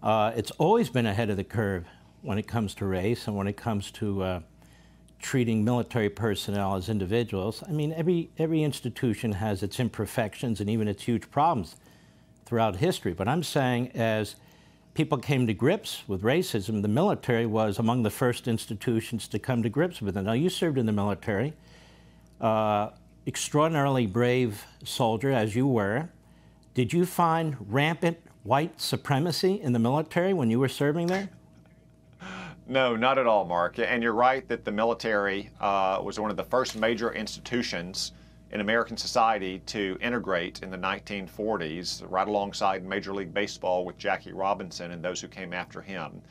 Uh, 0.04 0.34
it's 0.36 0.52
always 0.52 0.90
been 0.90 1.06
ahead 1.06 1.30
of 1.30 1.38
the 1.38 1.44
curve 1.46 1.86
when 2.22 2.38
it 2.38 2.48
comes 2.48 2.76
to 2.76 2.86
race 2.86 3.28
and 3.28 3.38
when 3.38 3.48
it 3.48 3.56
comes 3.56 3.92
to 3.92 4.22
uh, 4.22 4.40
treating 5.22 5.64
military 5.64 6.10
personnel 6.10 6.76
as 6.76 6.90
individuals. 6.90 7.64
I 7.66 7.72
mean, 7.72 7.94
every, 7.94 8.30
every 8.38 8.62
institution 8.62 9.32
has 9.32 9.64
its 9.64 9.80
imperfections 9.80 10.60
and 10.60 10.70
even 10.70 10.90
its 10.90 11.04
huge 11.04 11.32
problems 11.32 11.78
throughout 12.46 12.78
history. 12.78 13.14
But 13.14 13.28
I'm 13.28 13.44
saying 13.44 13.92
as 13.96 14.36
people 14.94 15.18
came 15.18 15.48
to 15.48 15.54
grips 15.54 16.04
with 16.08 16.22
racism, 16.22 16.82
the 16.82 16.88
military 16.88 17.46
was 17.46 17.80
among 17.80 18.04
the 18.04 18.10
first 18.10 18.48
institutions 18.48 19.28
to 19.30 19.40
come 19.40 19.64
to 19.64 19.70
grips 19.70 20.02
with 20.02 20.18
it. 20.18 20.22
Now, 20.22 20.34
you 20.34 20.50
served 20.50 20.78
in 20.78 20.86
the 20.86 20.92
military, 20.92 21.54
uh, 22.40 22.90
extraordinarily 23.28 24.06
brave 24.06 24.66
soldier 24.84 25.32
as 25.32 25.56
you 25.56 25.68
were. 25.68 26.10
Did 26.74 26.94
you 26.94 27.06
find 27.06 27.58
rampant 27.70 28.18
white 28.44 28.80
supremacy 28.80 29.60
in 29.62 29.74
the 29.74 29.80
military 29.80 30.34
when 30.34 30.50
you 30.50 30.60
were 30.60 30.70
serving 30.70 31.08
there? 31.08 31.30
No, 32.68 32.96
not 32.96 33.18
at 33.18 33.28
all, 33.28 33.46
Mark. 33.46 33.78
And 33.80 34.02
you're 34.02 34.14
right 34.14 34.48
that 34.48 34.66
the 34.66 34.72
military 34.72 35.50
uh, 35.60 36.02
was 36.04 36.20
one 36.20 36.32
of 36.32 36.38
the 36.38 36.44
first 36.44 36.76
major 36.76 37.14
institutions 37.14 38.12
in 38.52 38.62
American 38.62 38.96
society 38.96 39.60
to 39.66 39.98
integrate 40.02 40.62
in 40.62 40.70
the 40.70 40.78
1940s, 40.78 42.04
right 42.10 42.28
alongside 42.28 42.86
Major 42.86 43.14
League 43.14 43.34
Baseball 43.34 43.86
with 43.86 43.98
Jackie 43.98 44.34
Robinson 44.34 44.92
and 44.92 45.04
those 45.04 45.20
who 45.20 45.28
came 45.28 45.54
after 45.54 45.82
him. 45.82 46.22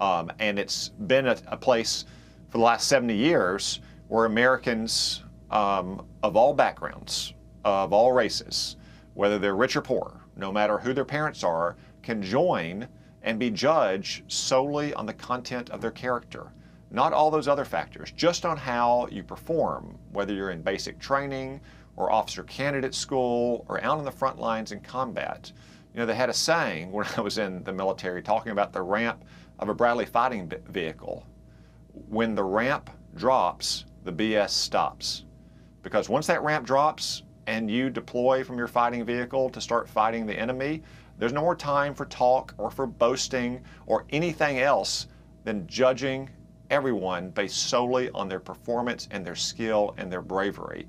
Um, 0.00 0.30
and 0.38 0.58
it's 0.58 0.88
been 0.88 1.26
a, 1.26 1.36
a, 1.48 1.56
place 1.56 2.04
for 2.48 2.58
the 2.58 2.64
last 2.64 2.88
70 2.88 3.14
years 3.14 3.80
where 4.08 4.24
Americans 4.24 5.22
um, 5.50 6.06
of 6.22 6.36
all 6.36 6.52
backgrounds, 6.52 7.34
of 7.64 7.92
all 7.92 8.12
races, 8.12 8.76
whether 9.14 9.38
they're 9.38 9.56
rich 9.56 9.76
or 9.76 9.82
poor, 9.82 10.20
no 10.36 10.50
matter 10.50 10.78
who 10.78 10.92
their 10.92 11.04
parents 11.04 11.44
are, 11.44 11.76
can 12.02 12.22
join 12.22 12.88
and 13.22 13.38
be 13.38 13.50
judged 13.50 14.30
solely 14.30 14.92
on 14.94 15.06
the 15.06 15.14
content 15.14 15.70
of 15.70 15.80
their 15.80 15.90
character. 15.90 16.52
Not 16.94 17.12
all 17.12 17.28
those 17.28 17.48
other 17.48 17.64
factors, 17.64 18.12
just 18.12 18.46
on 18.46 18.56
how 18.56 19.08
you 19.10 19.24
perform, 19.24 19.98
whether 20.12 20.32
you're 20.32 20.52
in 20.52 20.62
basic 20.62 21.00
training 21.00 21.60
or 21.96 22.12
officer 22.12 22.44
candidate 22.44 22.94
school 22.94 23.66
or 23.68 23.82
out 23.82 23.98
on 23.98 24.04
the 24.04 24.12
front 24.12 24.38
lines 24.38 24.70
in 24.70 24.78
combat. 24.78 25.50
You 25.92 25.98
know, 25.98 26.06
they 26.06 26.14
had 26.14 26.30
a 26.30 26.32
saying 26.32 26.92
when 26.92 27.04
I 27.16 27.20
was 27.20 27.38
in 27.38 27.64
the 27.64 27.72
military 27.72 28.22
talking 28.22 28.52
about 28.52 28.72
the 28.72 28.80
ramp 28.80 29.24
of 29.58 29.68
a 29.68 29.74
Bradley 29.74 30.06
fighting 30.06 30.48
vehicle. 30.68 31.26
When 32.08 32.36
the 32.36 32.44
ramp 32.44 32.90
drops, 33.16 33.86
the 34.04 34.12
BS 34.12 34.50
stops. 34.50 35.24
Because 35.82 36.08
once 36.08 36.28
that 36.28 36.44
ramp 36.44 36.64
drops 36.64 37.24
and 37.48 37.68
you 37.68 37.90
deploy 37.90 38.44
from 38.44 38.56
your 38.56 38.68
fighting 38.68 39.04
vehicle 39.04 39.50
to 39.50 39.60
start 39.60 39.88
fighting 39.88 40.26
the 40.26 40.38
enemy, 40.38 40.80
there's 41.18 41.32
no 41.32 41.40
more 41.40 41.56
time 41.56 41.92
for 41.92 42.04
talk 42.04 42.54
or 42.56 42.70
for 42.70 42.86
boasting 42.86 43.64
or 43.86 44.04
anything 44.10 44.60
else 44.60 45.08
than 45.42 45.66
judging 45.66 46.30
everyone 46.70 47.30
based 47.30 47.68
solely 47.68 48.10
on 48.10 48.28
their 48.28 48.40
performance 48.40 49.08
and 49.10 49.24
their 49.24 49.34
skill 49.34 49.94
and 49.98 50.10
their 50.10 50.22
bravery. 50.22 50.86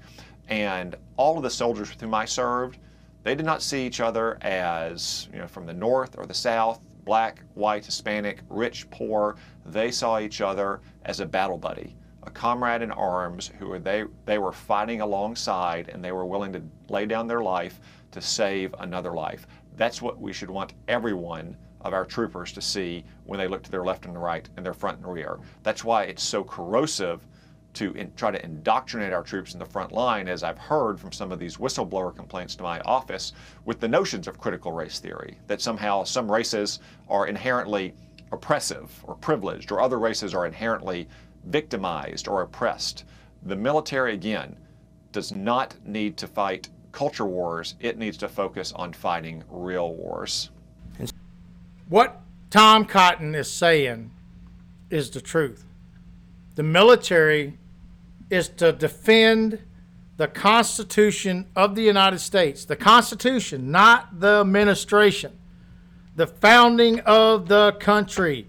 And 0.47 0.95
all 1.17 1.37
of 1.37 1.43
the 1.43 1.49
soldiers 1.49 1.89
with 1.89 2.01
whom 2.01 2.13
I 2.13 2.25
served, 2.25 2.77
they 3.23 3.35
did 3.35 3.45
not 3.45 3.61
see 3.61 3.85
each 3.85 4.01
other 4.01 4.37
as, 4.41 5.27
you 5.33 5.39
know, 5.39 5.47
from 5.47 5.65
the 5.65 5.73
north 5.73 6.17
or 6.17 6.25
the 6.25 6.33
south, 6.33 6.79
black, 7.03 7.41
white, 7.53 7.85
Hispanic, 7.85 8.41
rich, 8.49 8.89
poor. 8.89 9.35
They 9.65 9.91
saw 9.91 10.19
each 10.19 10.41
other 10.41 10.81
as 11.05 11.19
a 11.19 11.25
battle 11.25 11.57
buddy, 11.57 11.95
a 12.23 12.29
comrade 12.29 12.81
in 12.81 12.91
arms 12.91 13.51
who 13.57 13.67
were 13.67 13.79
they, 13.79 14.03
they 14.25 14.37
were 14.37 14.51
fighting 14.51 15.01
alongside 15.01 15.89
and 15.89 16.03
they 16.03 16.11
were 16.11 16.25
willing 16.25 16.53
to 16.53 16.61
lay 16.89 17.05
down 17.05 17.27
their 17.27 17.41
life 17.41 17.79
to 18.11 18.21
save 18.21 18.75
another 18.79 19.13
life. 19.13 19.47
That's 19.75 20.01
what 20.01 20.19
we 20.19 20.31
should 20.31 20.49
want 20.49 20.73
everyone 20.87 21.57
of 21.85 21.93
our 21.93 22.05
troopers 22.05 22.51
to 22.51 22.61
see 22.61 23.05
when 23.25 23.39
they 23.39 23.47
look 23.47 23.63
to 23.63 23.71
their 23.71 23.83
left 23.83 24.05
and 24.05 24.21
right 24.21 24.49
and 24.57 24.65
their 24.65 24.73
front 24.73 24.97
and 24.97 25.07
rear. 25.07 25.39
That's 25.63 25.83
why 25.83 26.03
it's 26.03 26.23
so 26.23 26.43
corrosive 26.43 27.21
to 27.75 27.91
in, 27.93 28.11
try 28.15 28.31
to 28.31 28.43
indoctrinate 28.43 29.13
our 29.13 29.21
troops 29.21 29.53
in 29.53 29.59
the 29.59 29.65
front 29.65 29.91
line, 29.91 30.27
as 30.27 30.43
I've 30.43 30.57
heard 30.57 30.99
from 30.99 31.11
some 31.11 31.31
of 31.31 31.39
these 31.39 31.57
whistleblower 31.57 32.15
complaints 32.15 32.55
to 32.55 32.63
my 32.63 32.79
office, 32.81 33.33
with 33.65 33.79
the 33.79 33.87
notions 33.87 34.27
of 34.27 34.39
critical 34.39 34.71
race 34.71 34.99
theory, 34.99 35.37
that 35.47 35.61
somehow 35.61 36.03
some 36.03 36.31
races 36.31 36.79
are 37.07 37.27
inherently 37.27 37.93
oppressive 38.31 38.91
or 39.03 39.15
privileged, 39.15 39.71
or 39.71 39.81
other 39.81 39.99
races 39.99 40.33
are 40.33 40.45
inherently 40.45 41.07
victimized 41.45 42.27
or 42.27 42.41
oppressed. 42.41 43.03
The 43.43 43.55
military, 43.55 44.13
again, 44.13 44.55
does 45.11 45.35
not 45.35 45.75
need 45.85 46.17
to 46.17 46.27
fight 46.27 46.69
culture 46.91 47.25
wars, 47.25 47.75
it 47.81 47.97
needs 47.97 48.17
to 48.17 48.29
focus 48.29 48.71
on 48.73 48.93
fighting 48.93 49.43
real 49.49 49.93
wars. 49.93 50.49
What 51.87 52.21
Tom 52.49 52.85
Cotton 52.85 53.35
is 53.35 53.51
saying 53.51 54.11
is 54.89 55.09
the 55.09 55.21
truth. 55.21 55.65
The 56.55 56.63
military 56.63 57.57
is 58.29 58.49
to 58.49 58.71
defend 58.71 59.59
the 60.17 60.27
Constitution 60.27 61.47
of 61.55 61.75
the 61.75 61.83
United 61.83 62.19
States. 62.19 62.65
The 62.65 62.75
Constitution, 62.75 63.71
not 63.71 64.19
the 64.19 64.39
administration. 64.39 65.37
The 66.15 66.27
founding 66.27 67.01
of 67.01 67.49
the 67.49 67.73
country, 67.73 68.47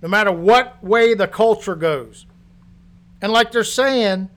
no 0.00 0.08
matter 0.08 0.32
what 0.32 0.82
way 0.82 1.14
the 1.14 1.28
culture 1.28 1.74
goes. 1.74 2.26
And 3.20 3.32
like 3.32 3.52
they're 3.52 3.64
saying, 3.64 4.30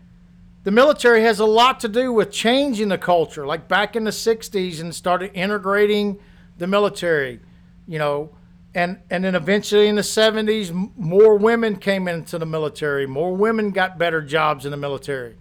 the 0.66 0.72
military 0.72 1.22
has 1.22 1.40
a 1.40 1.46
lot 1.46 1.80
to 1.80 1.88
do 1.88 2.12
with 2.12 2.32
changing 2.32 2.90
the 2.90 2.98
culture. 2.98 3.46
Like 3.48 3.68
back 3.68 3.96
in 3.96 4.04
the 4.04 4.12
60s 4.12 4.82
and 4.82 4.94
started 4.94 5.32
integrating 5.34 6.20
the 6.58 6.68
military, 6.68 7.40
you 7.88 8.00
know, 8.00 8.30
and 8.74 9.00
and 9.10 9.24
then 9.24 9.36
eventually 9.36 9.88
in 9.88 9.96
the 9.96 10.02
70s 10.02 10.72
more 10.98 11.38
women 11.38 11.78
came 11.78 12.08
into 12.08 12.38
the 12.38 12.46
military. 12.46 13.08
More 13.08 13.36
women 13.36 13.72
got 13.72 13.98
better 13.98 14.22
jobs 14.22 14.66
in 14.66 14.72
the 14.72 14.78
military. 14.78 15.38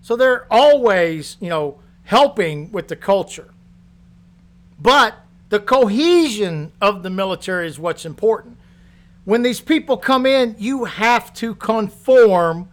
So 0.00 0.16
they're 0.16 0.46
always, 0.50 1.36
you 1.40 1.50
know, 1.50 1.80
helping 2.04 2.72
with 2.72 2.88
the 2.88 2.96
culture. 2.96 3.52
But 4.78 5.14
the 5.50 5.60
cohesion 5.60 6.72
of 6.80 7.02
the 7.02 7.10
military 7.10 7.66
is 7.66 7.78
what's 7.78 8.06
important. 8.06 8.56
When 9.24 9.42
these 9.42 9.60
people 9.60 9.98
come 9.98 10.24
in, 10.24 10.56
you 10.58 10.84
have 10.84 11.34
to 11.34 11.54
conform 11.54 12.70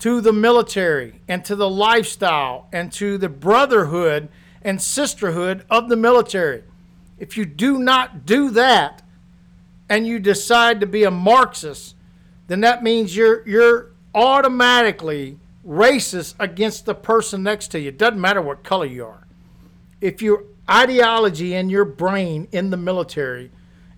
to 0.00 0.20
the 0.20 0.32
military 0.32 1.20
and 1.28 1.44
to 1.44 1.54
the 1.54 1.68
lifestyle 1.68 2.68
and 2.72 2.92
to 2.92 3.18
the 3.18 3.28
brotherhood 3.28 4.28
and 4.62 4.82
sisterhood 4.82 5.64
of 5.70 5.88
the 5.88 5.96
military. 5.96 6.64
If 7.18 7.36
you 7.36 7.44
do 7.44 7.78
not 7.78 8.26
do 8.26 8.50
that 8.50 9.02
and 9.88 10.06
you 10.06 10.18
decide 10.18 10.80
to 10.80 10.86
be 10.86 11.04
a 11.04 11.10
Marxist, 11.10 11.94
then 12.46 12.60
that 12.60 12.82
means 12.82 13.16
you're 13.16 13.46
you're 13.46 13.90
automatically 14.14 15.38
racist 15.66 16.34
against 16.38 16.86
the 16.86 16.94
person 16.94 17.42
next 17.42 17.68
to 17.68 17.80
you. 17.80 17.88
It 17.88 17.98
doesn't 17.98 18.20
matter 18.20 18.40
what 18.40 18.64
color 18.64 18.86
you 18.86 19.04
are. 19.04 19.26
If 20.00 20.22
your 20.22 20.44
ideology 20.70 21.54
in 21.54 21.70
your 21.70 21.84
brain 21.84 22.48
in 22.52 22.70
the 22.70 22.76
military 22.76 23.50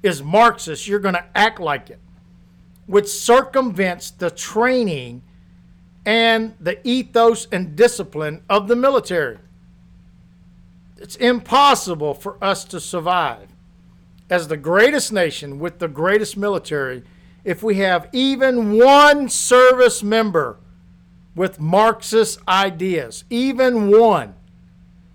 is 0.03 0.23
Marxist, 0.23 0.89
you're 0.89 0.99
going 0.99 1.15
to 1.15 1.25
act 1.35 1.61
like 1.61 1.91
it, 1.91 2.01
which 2.87 3.07
circumvents 3.07 4.11
the 4.11 4.31
training 4.31 5.23
and 6.07 6.55
the 6.61 6.87
ethos 6.87 7.47
and 7.53 7.77
discipline 7.77 8.43
of 8.49 8.67
the 8.67 8.77
military. 8.77 9.39
It's 11.01 11.17
impossible 11.17 12.13
for 12.13 12.37
us 12.45 12.63
to 12.65 12.79
survive 12.79 13.49
as 14.29 14.49
the 14.49 14.59
greatest 14.59 15.13
nation 15.13 15.59
with 15.59 15.79
the 15.79 15.89
greatest 15.89 16.37
military 16.37 17.03
if 17.43 17.63
we 17.63 17.77
have 17.77 18.09
even 18.13 18.77
one 18.77 19.31
service 19.31 20.03
member 20.03 20.59
with 21.35 21.59
Marxist 21.59 22.39
ideas. 22.47 23.25
Even 23.31 23.91
one 23.91 24.35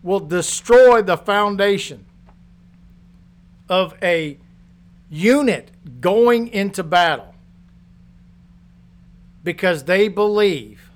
will 0.02 0.20
destroy 0.20 1.04
the 1.04 1.18
foundation 1.18 2.06
of 3.70 3.96
a 4.02 4.40
unit 5.10 5.70
going 6.02 6.48
into 6.48 6.84
battle 6.84 7.36
because 9.44 9.84
they 9.84 10.08
believe 10.08 10.90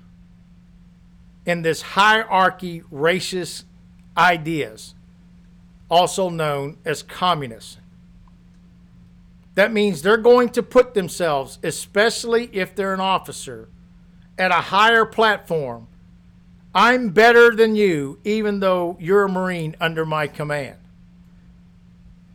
in 1.46 1.62
this 1.62 1.80
hierarchy 1.80 2.82
racist 2.92 3.64
ideas, 4.20 4.94
also 5.90 6.28
known 6.28 6.76
as 6.84 7.02
communists. 7.02 7.78
That 9.54 9.72
means 9.72 10.02
they're 10.02 10.16
going 10.16 10.50
to 10.50 10.62
put 10.62 10.94
themselves, 10.94 11.58
especially 11.62 12.46
if 12.52 12.74
they're 12.74 12.94
an 12.94 13.00
officer, 13.00 13.68
at 14.38 14.50
a 14.50 14.54
higher 14.54 15.04
platform. 15.04 15.88
I'm 16.74 17.08
better 17.08 17.50
than 17.50 17.74
you, 17.74 18.20
even 18.24 18.60
though 18.60 18.96
you're 19.00 19.24
a 19.24 19.28
Marine 19.28 19.74
under 19.80 20.06
my 20.06 20.28
command. 20.28 20.76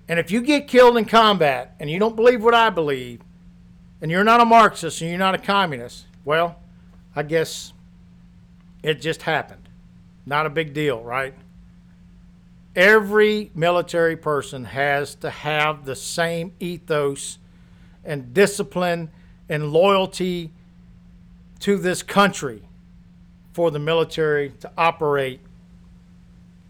And 0.07 0.19
if 0.19 0.29
you 0.29 0.41
get 0.41 0.67
killed 0.67 0.97
in 0.97 1.05
combat 1.05 1.75
and 1.79 1.89
you 1.89 1.99
don't 1.99 2.15
believe 2.15 2.43
what 2.43 2.53
I 2.53 2.69
believe, 2.69 3.21
and 4.01 4.11
you're 4.11 4.25
not 4.25 4.41
a 4.41 4.45
Marxist 4.45 5.01
and 5.01 5.09
you're 5.09 5.17
not 5.17 5.35
a 5.35 5.39
communist, 5.39 6.05
well, 6.25 6.57
I 7.15 7.23
guess 7.23 7.73
it 8.83 8.95
just 8.95 9.21
happened. 9.21 9.69
Not 10.25 10.45
a 10.45 10.49
big 10.49 10.73
deal, 10.73 11.01
right? 11.01 11.33
Every 12.75 13.51
military 13.55 14.17
person 14.17 14.65
has 14.65 15.15
to 15.15 15.29
have 15.29 15.85
the 15.85 15.95
same 15.95 16.53
ethos 16.59 17.37
and 18.03 18.33
discipline 18.33 19.11
and 19.47 19.71
loyalty 19.71 20.51
to 21.59 21.77
this 21.77 22.03
country 22.03 22.67
for 23.53 23.71
the 23.71 23.79
military 23.79 24.49
to 24.59 24.71
operate 24.77 25.39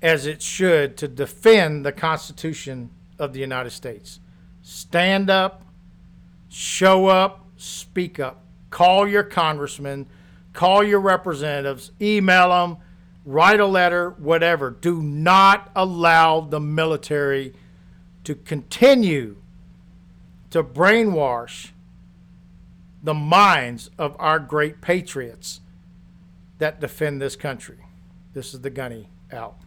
as 0.02 0.28
it 0.28 0.42
should 0.42 0.96
to 0.98 1.08
defend 1.08 1.84
the 1.84 1.92
Constitution 1.92 2.92
of 3.18 3.34
the 3.34 3.40
United 3.40 3.72
States. 3.72 4.20
Stand 4.62 5.32
up, 5.32 5.64
show 6.50 7.08
up, 7.08 7.46
speak 7.58 8.20
up. 8.20 8.44
Call 8.70 9.08
your 9.08 9.24
congressman, 9.24 10.06
call 10.54 10.84
your 10.84 11.00
representatives, 11.00 11.92
email 12.00 12.50
them, 12.50 12.78
write 13.26 13.60
a 13.60 13.66
letter, 13.66 14.12
whatever. 14.12 14.70
Do 14.70 15.02
not 15.02 15.72
allow 15.76 16.42
the 16.42 16.60
military 16.60 17.54
to 18.24 18.36
continue 18.36 19.38
to 20.52 20.64
brainwash 20.64 21.72
the 23.04 23.14
minds 23.14 23.90
of 23.98 24.16
our 24.20 24.40
great 24.40 24.82
patriots 24.82 25.60
that 26.60 26.80
defend 26.80 27.22
this 27.22 27.36
country. 27.36 27.78
This 28.34 28.54
is 28.54 28.62
the 28.62 28.70
Gunny 28.70 29.10
out. 29.32 29.58